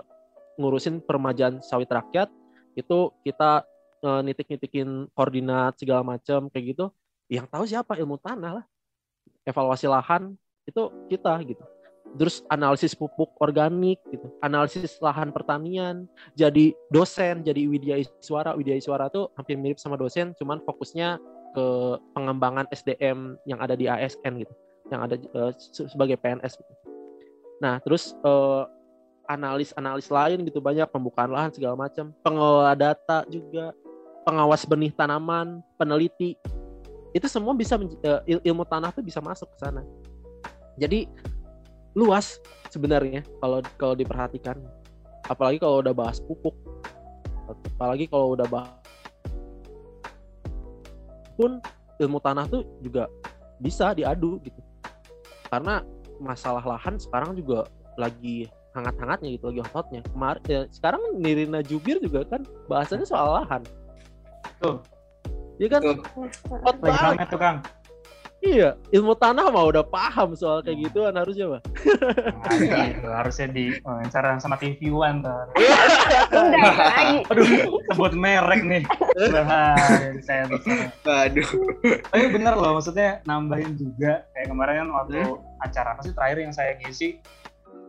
[0.60, 2.28] ngurusin permajaan sawit rakyat
[2.74, 3.64] itu kita
[4.02, 6.86] eh, nitik-nitikin koordinat segala macam kayak gitu.
[7.28, 8.64] Yang tahu siapa ilmu tanah lah.
[9.44, 10.32] Evaluasi lahan
[10.64, 11.64] itu kita gitu
[12.14, 16.06] terus analisis pupuk organik gitu, analisis lahan pertanian,
[16.38, 18.54] jadi dosen, jadi Widya Iswara.
[18.54, 21.18] Widya Iswara tuh hampir mirip sama dosen, cuman fokusnya
[21.54, 21.66] ke
[22.12, 24.54] pengembangan SDM yang ada di ASN gitu,
[24.90, 25.14] yang ada
[25.54, 26.58] se- sebagai PNS.
[26.58, 26.72] Gitu.
[27.62, 28.62] Nah, terus eh,
[29.30, 33.72] analis-analis lain gitu banyak pembukaan lahan segala macam, pengelola data juga,
[34.26, 36.36] pengawas benih tanaman, peneliti.
[37.14, 37.78] Itu semua bisa
[38.26, 39.80] il- ilmu tanah tuh bisa masuk ke sana.
[40.74, 41.06] Jadi
[41.94, 42.42] luas
[42.74, 44.58] sebenarnya kalau kalau diperhatikan
[45.30, 46.52] apalagi kalau udah bahas pupuk
[47.78, 48.83] apalagi kalau udah bahas
[51.34, 51.58] pun
[52.00, 53.06] ilmu tanah tuh juga
[53.62, 54.60] bisa diadu gitu.
[55.50, 55.82] Karena
[56.18, 62.26] masalah lahan sekarang juga lagi hangat-hangatnya gitu lagi hot-hotnya kemarin ya, sekarang Nirina Jubir juga
[62.26, 63.62] kan bahasannya soal lahan.
[64.58, 64.82] Tuh.
[65.62, 65.80] Iya kan?
[65.82, 65.96] Tuh.
[66.66, 67.28] hot lagi banget.
[67.30, 67.58] tuh Kang
[68.44, 73.08] iya ilmu tanah mah udah paham soal kayak gituan harusnya mah nah, gitu.
[73.08, 75.64] harusnya di wawancara sama TV One tuh lagi.
[77.32, 77.46] aduh
[77.88, 78.82] sebut merek nih
[79.32, 80.60] bahaya saya tuh.
[81.02, 81.48] Waduh.
[82.12, 85.38] tapi bener loh maksudnya nambahin juga kayak kemarin kan waktu Hmm.
[85.62, 87.16] acara apa sih terakhir yang saya ngisi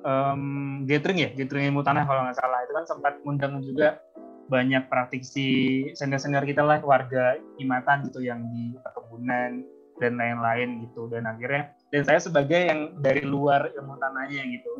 [0.06, 0.41] em,
[0.86, 4.00] gathering ya gathering ilmu tanah kalau nggak salah itu kan sempat undang juga
[4.46, 5.50] banyak praktisi
[5.98, 9.65] senior-senior kita lah warga Imatan gitu yang di perkebunan
[10.01, 11.08] dan lain-lain gitu.
[11.08, 14.71] Dan akhirnya dan saya sebagai yang dari luar ilmu tanahnya gitu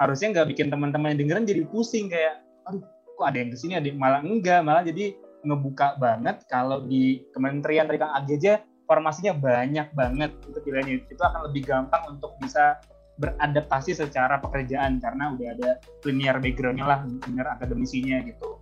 [0.00, 2.82] harusnya nggak bikin teman-teman yang dengerin jadi pusing kayak aduh
[3.14, 7.22] kok ada yang ke sini ada yang malah enggak malah jadi ngebuka banget kalau di
[7.34, 10.96] kementerian tadi Kang aja formasinya banyak banget itu pilihannya.
[11.08, 12.78] Itu akan lebih gampang untuk bisa
[13.20, 15.70] beradaptasi secara pekerjaan karena udah ada
[16.08, 16.98] linear backgroundnya lah
[17.28, 18.58] linear akademisinya gitu.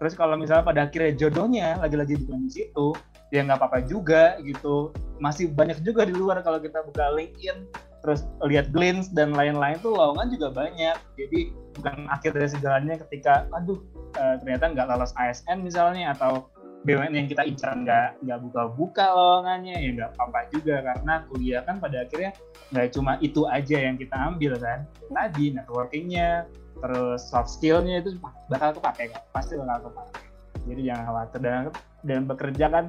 [0.00, 2.92] Terus kalau misalnya pada akhirnya jodohnya lagi-lagi bukan di situ
[3.34, 4.94] ya nggak apa-apa juga gitu.
[5.18, 7.66] Masih banyak juga di luar kalau kita buka LinkedIn
[8.04, 10.94] terus lihat Glints dan lain-lain tuh lowongan juga banyak.
[11.18, 13.80] Jadi bukan akhir dari segalanya ketika aduh
[14.20, 16.46] uh, ternyata nggak lolos ASN misalnya atau
[16.84, 21.80] BUMN yang kita incar nggak nggak buka-buka lowongannya ya nggak apa-apa juga karena kuliah kan
[21.80, 22.36] pada akhirnya
[22.76, 24.84] nggak cuma itu aja yang kita ambil kan.
[25.08, 26.44] Tadi networkingnya
[26.84, 28.20] terus soft skillnya itu
[28.52, 30.20] bakal kepake kan pasti bakal kepake.
[30.68, 31.56] Jadi jangan khawatir dan
[32.04, 32.84] dan bekerja kan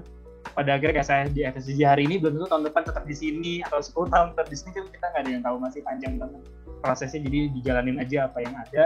[0.56, 3.54] pada akhirnya kayak saya di FSCG hari ini belum tentu tahun depan tetap di sini
[3.68, 6.42] atau 10 tahun tetap di sini kan kita nggak ada yang tahu masih panjang banget
[6.80, 7.22] prosesnya.
[7.28, 8.84] Jadi dijalanin aja apa yang ada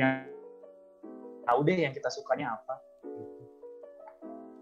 [0.00, 0.14] yang
[1.44, 2.74] tahu deh yang kita sukanya apa.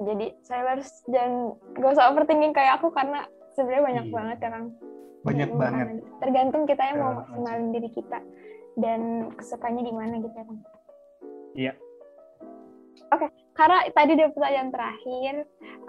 [0.01, 4.15] Jadi sailors dan gak usah overthinking kayak aku karena sebenarnya banyak iya.
[4.17, 4.65] banget orang
[5.21, 5.87] banyak banget.
[6.25, 8.19] tergantung kita yang mau maksimalin diri kita
[8.81, 10.57] dan kesukanya di mana gitu kan
[11.53, 11.73] iya.
[13.11, 13.31] Oke okay.
[13.61, 15.35] Karena tadi ada pertanyaan terakhir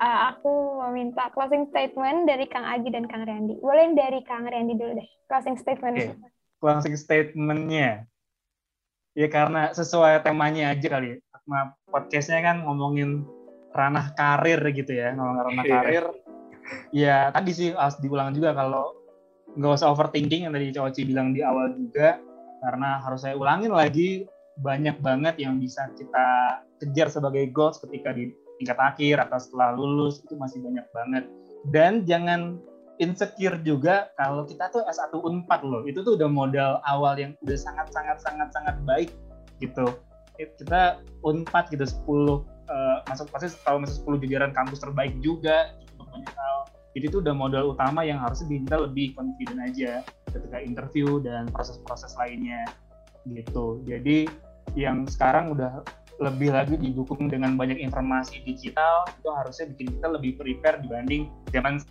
[0.04, 0.52] uh, aku
[0.84, 5.10] meminta closing statement dari Kang Agi dan Kang Randy boleh dari Kang Randy dulu deh
[5.32, 5.96] closing statement.
[5.96, 6.12] Okay.
[6.60, 8.04] closing statementnya.
[9.16, 13.24] Ya karena sesuai temanya aja kali sama podcastnya kan ngomongin
[13.72, 15.72] ranah karir gitu ya ngomong ranah iya.
[15.72, 16.06] karir.
[16.92, 19.00] Ya tadi sih harus diulang juga kalau
[19.56, 22.20] nggak usah overthinking yang tadi Coci bilang di awal juga.
[22.62, 24.28] Karena harus saya ulangin lagi
[24.60, 30.20] banyak banget yang bisa kita kejar sebagai goals ketika di tingkat akhir atau setelah lulus
[30.22, 31.24] itu masih banyak banget.
[31.72, 32.60] Dan jangan
[33.02, 37.58] insecure juga kalau kita tuh S1 Unpad loh itu tuh udah modal awal yang udah
[37.58, 39.10] sangat sangat sangat sangat baik
[39.58, 39.88] gitu.
[40.38, 46.34] Kita Unpad gitu 10 uh, masuk pasti kalau masuk 10 jajaran kampus terbaik juga banyak
[46.38, 46.58] hal.
[46.92, 49.92] Jadi itu udah modal utama yang harusnya kita lebih confident aja
[50.28, 52.68] ketika interview dan proses-proses lainnya
[53.30, 53.82] gitu.
[53.86, 54.30] Jadi
[54.78, 55.84] yang sekarang udah
[56.22, 61.82] lebih lagi didukung dengan banyak informasi digital itu harusnya bikin kita lebih prepare dibanding zaman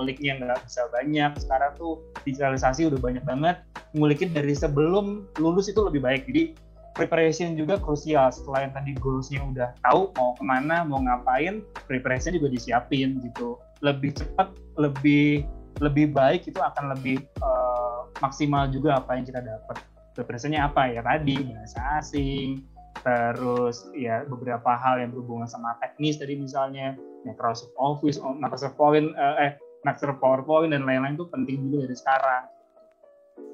[0.00, 1.30] nguliknya nggak bisa banyak.
[1.36, 3.60] Sekarang tuh digitalisasi udah banyak banget.
[3.92, 6.24] Ngulikin dari sebelum lulus itu lebih baik.
[6.24, 6.56] Jadi
[6.96, 8.32] preparation juga krusial.
[8.32, 13.60] Setelah yang tadi goalsnya udah tahu mau ke mana mau ngapain preparation juga disiapin gitu.
[13.84, 14.48] Lebih cepat
[14.80, 15.44] lebih
[15.78, 19.76] lebih baik itu akan lebih uh, maksimal juga apa yang kita dapat.
[20.18, 20.90] Preparationnya apa?
[20.90, 22.66] Ya tadi bahasa asing
[23.00, 29.40] terus ya beberapa hal yang berhubungan sama teknis tadi misalnya Microsoft Office Microsoft Point uh,
[29.40, 29.56] eh
[29.86, 32.44] Microsoft PowerPoint dan lain-lain itu penting juga dari sekarang.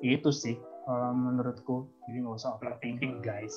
[0.03, 1.87] Itu sih kalau menurutku.
[2.11, 3.55] Jadi nggak usah overthinking guys.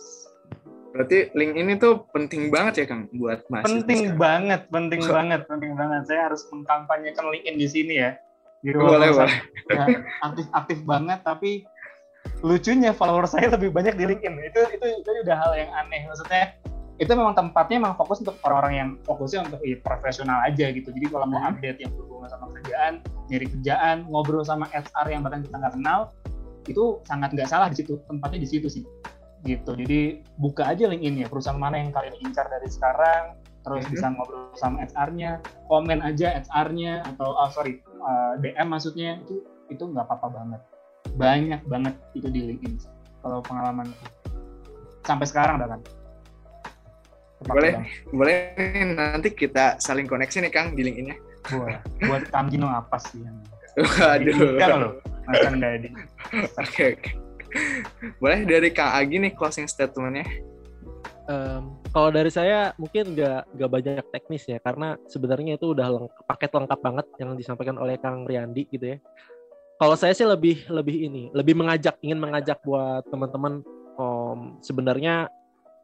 [0.93, 4.17] Berarti link ini tuh penting banget ya kang buat mas penting sekarang.
[4.17, 6.01] banget penting banget penting banget.
[6.05, 8.11] Saya harus mengkampanyekan LinkedIn di sini ya
[8.59, 9.35] di boleh boleh.
[9.71, 9.85] ya,
[10.23, 11.63] aktif aktif banget tapi
[12.43, 14.35] lucunya follower saya lebih banyak di LinkedIn.
[14.51, 16.07] Itu itu itu udah hal yang aneh.
[16.07, 16.55] Maksudnya
[16.99, 20.91] itu memang tempatnya memang fokus untuk orang-orang yang fokusnya untuk ya, profesional aja gitu.
[20.91, 21.49] Jadi kalau mau hmm.
[21.55, 22.93] update yang berhubungan sama kerjaan
[23.31, 25.99] nyari kerjaan ngobrol sama HR yang bahkan kita nggak kenal
[26.67, 28.03] itu sangat nggak salah di situ.
[28.11, 28.83] Tempatnya di situ sih.
[29.47, 29.71] Gitu.
[29.71, 31.27] Jadi buka aja link ini ya.
[31.31, 33.95] Perusahaan mana yang kalian incar dari sekarang terus mm-hmm.
[33.95, 35.31] bisa ngobrol sama HR-nya
[35.67, 40.61] komen aja HR-nya atau oh sorry uh, eh, DM maksudnya itu itu nggak apa-apa banget.
[41.15, 42.75] Banyak banget itu di LinkedIn
[43.19, 43.91] kalau pengalaman
[45.03, 45.81] sampai sekarang dah kan
[47.47, 47.71] boleh
[48.11, 48.35] boleh
[48.99, 51.15] nanti kita saling koneksi nih Kang di LinkedIn-nya.
[51.55, 53.39] Buat buat Kang apa sih yang
[53.79, 54.59] Waduh.
[54.59, 54.93] Kan loh,
[56.59, 57.09] Oke, oke.
[58.19, 60.27] Boleh dari Kak Agi nih closing statementnya?
[61.29, 66.25] Um, kalau dari saya mungkin nggak nggak banyak teknis ya karena sebenarnya itu udah lengkap,
[66.25, 68.97] paket lengkap banget yang disampaikan oleh Kang Riyandi gitu ya.
[69.77, 73.61] Kalau saya sih lebih lebih ini, lebih mengajak, ingin mengajak buat teman-teman
[74.01, 75.29] um, sebenarnya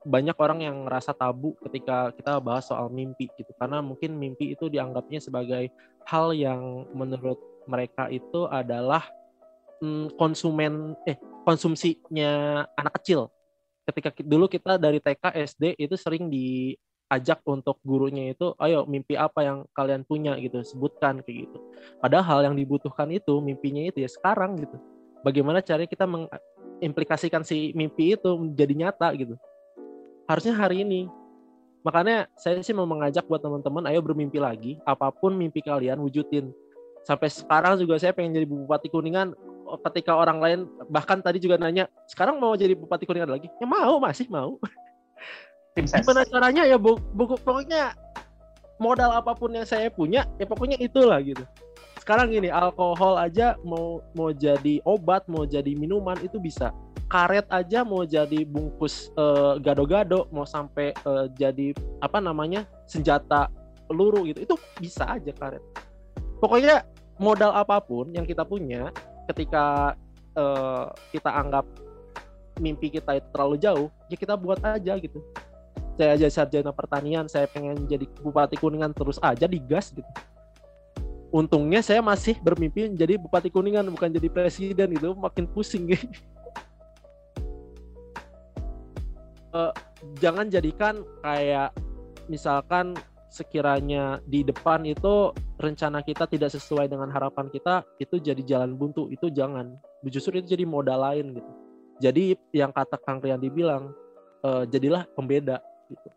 [0.01, 4.69] banyak orang yang ngerasa tabu ketika kita bahas soal mimpi gitu karena mungkin mimpi itu
[4.69, 5.69] dianggapnya sebagai
[6.05, 9.05] hal yang menurut mereka itu adalah
[9.81, 13.29] mm, konsumen eh konsumsinya anak kecil.
[13.85, 19.45] Ketika dulu kita dari TK SD itu sering diajak untuk gurunya itu, ayo mimpi apa
[19.45, 21.57] yang kalian punya gitu, sebutkan kayak gitu.
[22.01, 24.77] Padahal yang dibutuhkan itu mimpinya itu ya sekarang gitu.
[25.21, 29.38] Bagaimana caranya kita mengimplikasikan si mimpi itu menjadi nyata gitu.
[30.25, 31.05] Harusnya hari ini.
[31.86, 34.81] Makanya saya sih mau mengajak buat teman-teman, ayo bermimpi lagi.
[34.89, 36.49] Apa pun mimpi kalian, wujudin
[37.05, 39.38] sampai sekarang juga saya pengen jadi bupati kuningan
[39.89, 43.47] ketika orang lain bahkan tadi juga nanya sekarang mau jadi bupati kuningan lagi?
[43.59, 44.57] Ya mau masih mau.
[45.76, 47.91] Gimana caranya ya bu, buku pokoknya
[48.80, 51.43] modal apa pun yang saya punya ya pokoknya itulah gitu.
[51.99, 56.72] Sekarang gini alkohol aja mau mau jadi obat mau jadi minuman itu bisa.
[57.05, 61.70] Karet aja mau jadi bungkus eh, gado-gado mau sampai uh, jadi
[62.01, 63.45] apa namanya senjata
[63.86, 65.61] peluru gitu itu bisa aja karet.
[66.41, 66.82] Pokoknya
[67.22, 68.89] modal apa pun yang kita punya
[69.30, 69.95] ketika
[70.38, 71.65] uh, kita anggap
[72.59, 75.19] mimpi kita itu terlalu jauh, ya kita buat aja gitu.
[75.95, 80.07] Saya aja sarjana pertanian, saya pengen jadi bupati kuningan terus aja digas gitu.
[81.32, 85.99] Untungnya saya masih bermimpi menjadi bupati kuningan bukan jadi presiden gitu, makin pusing ya.
[89.55, 89.71] uh,
[90.19, 91.71] jangan jadikan kayak
[92.28, 92.95] misalkan
[93.36, 99.11] sekiranya di depan itu rencana kita tidak sesuai dengan harapan kita itu jadi jalan buntu.
[99.11, 99.75] Itu jangan.
[100.07, 101.51] Justru itu jadi modal lain gitu.
[101.99, 102.23] Jadi
[102.55, 103.91] yang kata Kang Riyandi bilang
[104.47, 105.59] uh, jadilah pembeda
[105.91, 106.09] gitu.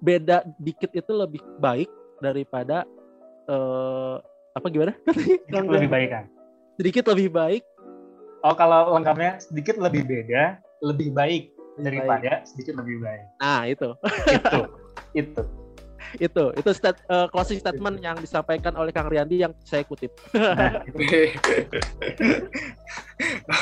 [0.00, 1.92] Beda dikit itu lebih baik
[2.24, 2.88] daripada
[3.52, 4.16] uh,
[4.56, 4.96] apa gimana?
[5.12, 6.24] Sedikit lebih baik kan
[6.76, 7.64] sedikit lebih baik.
[8.44, 12.46] Oh kalau lengkapnya sedikit lebih beda lebih baik daripada baik.
[12.46, 13.24] sedikit lebih baik.
[13.40, 13.88] Nah itu.
[14.28, 14.60] Itu
[15.16, 15.42] itu
[16.22, 20.14] itu itu stat, uh, closing statement yang disampaikan oleh Kang Riyandi yang saya kutip.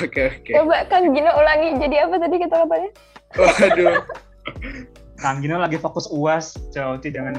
[0.03, 0.51] Oke oke.
[0.51, 2.91] Coba Kang Gino ulangi jadi apa tadi kata katanya?
[3.39, 3.97] Waduh.
[5.15, 7.39] Kang Gino lagi fokus uas, Cauci jangan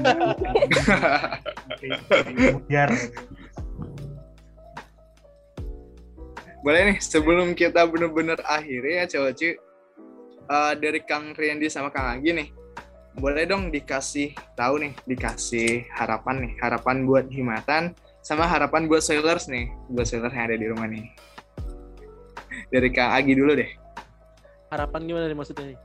[2.72, 2.90] biar.
[6.64, 9.54] Boleh nih sebelum kita benar-benar akhiri ya Cauci
[10.50, 12.48] uh, dari Kang Riyandi sama Kang Agi nih
[13.16, 19.48] boleh dong dikasih tahu nih, dikasih harapan nih, harapan buat Himatan sama harapan buat sailors
[19.48, 21.08] nih, buat sailors yang ada di rumah nih.
[22.68, 23.70] Dari Kang Agi dulu deh.
[24.68, 25.78] Harapan gimana nih maksudnya nih?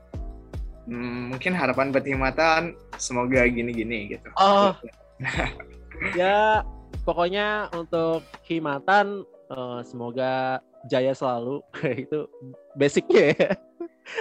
[0.82, 4.28] Hmm, mungkin harapan buat Himatan semoga gini-gini gitu.
[4.36, 4.76] Oh.
[6.18, 6.60] ya,
[7.08, 10.60] pokoknya untuk Himatan uh, semoga
[10.90, 11.64] jaya selalu.
[12.04, 12.28] itu
[12.76, 13.50] basicnya ya.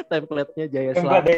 [0.07, 1.33] Template-nya jaya selalu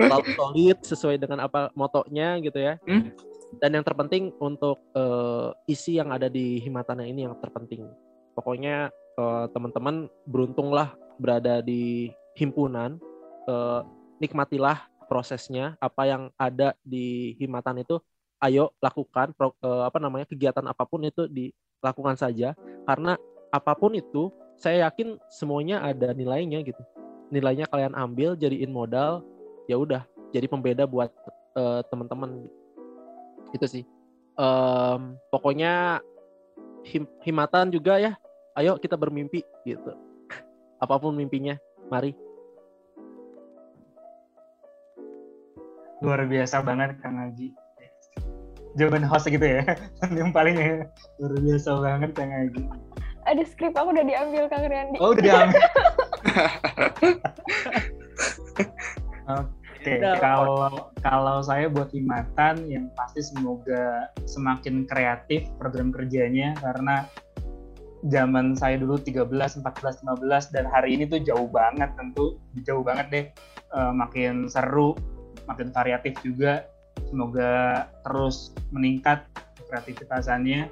[0.00, 2.80] selalu solid sesuai dengan apa motonya gitu ya.
[2.88, 3.12] Hmm?
[3.58, 7.82] Dan yang terpenting untuk uh, isi yang ada di Himatana ini yang terpenting.
[8.38, 12.96] Pokoknya uh, teman-teman beruntunglah berada di himpunan,
[13.50, 13.82] uh,
[14.22, 17.98] nikmatilah prosesnya apa yang ada di Himatan itu
[18.40, 23.18] ayo lakukan pro, uh, apa namanya kegiatan apa pun itu dilakukan saja karena
[23.50, 26.80] apa pun itu saya yakin semuanya ada nilainya gitu
[27.30, 29.22] nilainya kalian ambil jadiin modal
[29.70, 30.02] ya udah
[30.34, 31.10] jadi pembeda buat
[31.58, 32.46] uh, teman-teman.
[33.54, 33.84] Itu sih.
[34.38, 36.02] Um, pokoknya
[36.86, 38.12] him himatan juga ya.
[38.58, 39.94] Ayo kita bermimpi gitu.
[40.82, 41.58] Apa pun mimpinya
[41.90, 42.14] mari.
[46.00, 47.52] Luar biasa banget Kang Haji.
[48.78, 49.66] Jawaban host gitu ya.
[50.18, 50.56] Yang paling
[51.18, 52.62] luar biasa banget Kang Haji.
[53.28, 54.96] Ada skrip aku udah diambil Kang Riandi.
[55.02, 55.60] Oh, udah diambil.
[59.30, 60.20] Oke, okay.
[60.20, 67.08] kalau kalau saya buat Himatan yang pasti semoga semakin kreatif program kerjanya karena
[68.08, 73.06] zaman saya dulu 13, 14, 15 dan hari ini tuh jauh banget tentu jauh banget
[73.12, 73.26] deh
[73.76, 74.96] uh, makin seru,
[75.46, 76.64] makin variatif juga.
[77.08, 79.24] Semoga terus meningkat
[79.68, 80.68] kreativitasannya.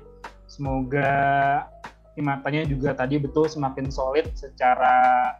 [0.48, 1.10] Semoga
[2.20, 5.32] matanya juga tadi betul semakin solid secara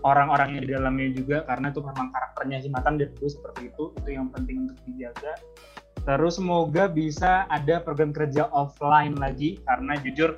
[0.00, 4.28] orang-orangnya di dalamnya juga karena itu memang karakternya Himatan dan dulu seperti itu itu yang
[4.32, 5.32] penting untuk dijaga.
[6.00, 10.32] Terus semoga bisa ada program kerja offline lagi karena jujur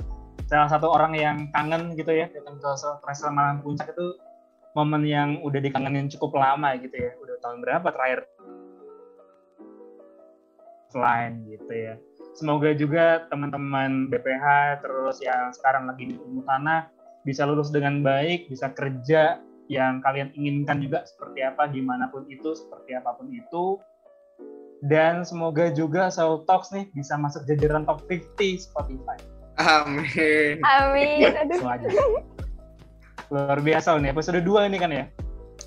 [0.50, 2.68] salah satu orang yang kangen gitu ya datang ke
[3.06, 4.18] Wrestler Malang Puncak itu
[4.74, 7.14] momen yang udah dikangenin cukup lama gitu ya.
[7.22, 8.26] Udah tahun berapa terakhir?
[10.92, 11.96] Offline gitu ya
[12.32, 16.88] semoga juga teman-teman BPH terus yang sekarang lagi di ilmu tanah
[17.22, 19.38] bisa lulus dengan baik, bisa kerja
[19.70, 23.78] yang kalian inginkan juga seperti apa, gimana pun itu, seperti apa pun itu.
[24.82, 29.14] Dan semoga juga Soul Talks nih bisa masuk jajaran top 50 Spotify.
[29.62, 30.58] Amin.
[30.66, 31.30] Amin.
[31.38, 32.18] Aduh.
[33.30, 35.04] Luar biasa nih, episode 2 ini kan ya?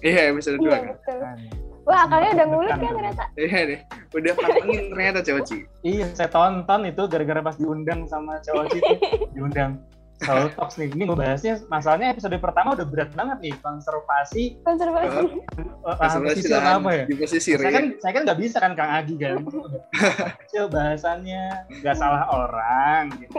[0.04, 0.84] Iya, episode 2 iya, kan.
[1.00, 1.64] Betul.
[1.86, 3.24] Wah, kalian udah ngulik kan ternyata.
[3.38, 3.80] Iya nih,
[4.10, 5.58] udah pantengin ternyata Cowoci.
[5.86, 8.96] Iya, saya tonton itu gara-gara pas diundang sama Cowoci itu.
[9.38, 9.78] diundang.
[10.24, 14.56] Soal Talks nih, ini ngebahasnya masalahnya episode pertama udah berat banget nih konservasi.
[14.64, 15.44] Konservasi.
[15.84, 17.04] Uh, konservasi apa ya?
[17.04, 17.76] Di pesisir saya ya.
[17.76, 19.44] kan saya kan nggak bisa kan Kang Agi kan.
[20.48, 23.12] Kecil bahasannya, nggak salah orang.
[23.20, 23.36] Gitu.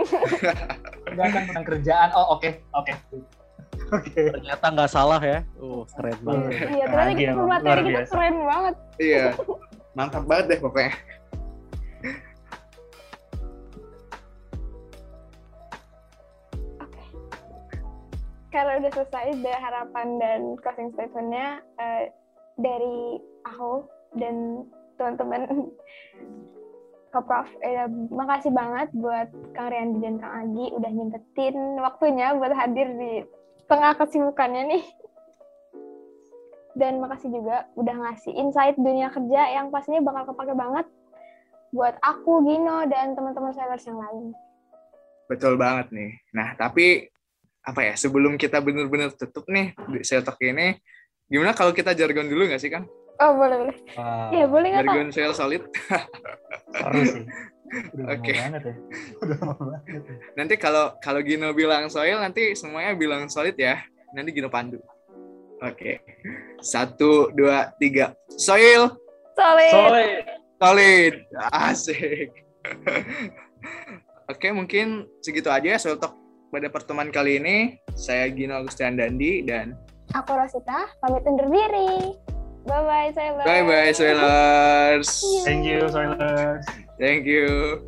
[1.16, 2.09] Nggak kan tentang kerjaan.
[2.12, 2.92] Oh oke okay, oke.
[2.92, 3.24] Okay.
[3.92, 4.10] Oke.
[4.10, 4.26] Okay.
[4.34, 5.40] Ternyata nggak salah ya.
[5.60, 6.50] Uh, keren banget.
[6.50, 8.74] Iya, ternyata nah, materi kita keren banget.
[8.98, 9.24] Iya.
[9.96, 10.92] Mantap banget deh pokoknya.
[16.82, 17.02] Oke.
[18.52, 22.04] Karena udah selesai dari harapan dan closing statementnya uh,
[22.60, 24.66] dari aku dan
[24.96, 25.42] teman-teman
[27.16, 27.48] ke Prof.
[27.64, 33.24] Eh, makasih banget buat Kang Riandi dan Kang Agi udah nyempetin waktunya buat hadir di
[33.66, 34.84] tengah kesibukannya nih.
[36.76, 40.86] Dan makasih juga udah ngasih insight dunia kerja yang pastinya bakal kepake banget
[41.72, 44.36] buat aku, Gino, dan teman-teman sellers yang lain.
[45.26, 46.12] Betul banget nih.
[46.36, 47.08] Nah, tapi
[47.66, 50.78] apa ya, sebelum kita bener-bener tutup nih di Talk ini,
[51.26, 52.86] gimana kalau kita jargon dulu nggak sih, Kang?
[53.16, 53.76] Oh, boleh, boleh.
[53.94, 54.84] Wah, Ya, boleh nggak,
[55.32, 55.62] solid.
[56.76, 57.24] seru sih.
[57.96, 58.32] Udah Oke.
[58.32, 58.46] ya.
[59.18, 60.00] Udah lama banget ya.
[60.36, 63.80] Nanti kalau kalau Gino bilang soil, nanti semuanya bilang solid ya.
[64.12, 64.78] Nanti Gino pandu.
[65.58, 66.04] Oke.
[66.60, 68.12] Satu, dua, tiga.
[68.30, 68.92] Soil
[69.34, 69.70] Solid.
[69.70, 70.22] Solid.
[70.56, 71.14] solid.
[71.50, 72.28] Asik.
[74.32, 76.16] Oke, mungkin segitu aja ya soil talk
[76.50, 77.56] pada pertemuan kali ini.
[77.92, 79.76] Saya Gino Agustian Dandi dan
[80.14, 82.14] Aku Rosita, pamit undur diri.
[82.66, 85.22] Bye-bye, saya bye bye soilers.
[85.46, 86.66] Thank you, Soilers.
[86.98, 87.86] Thank you.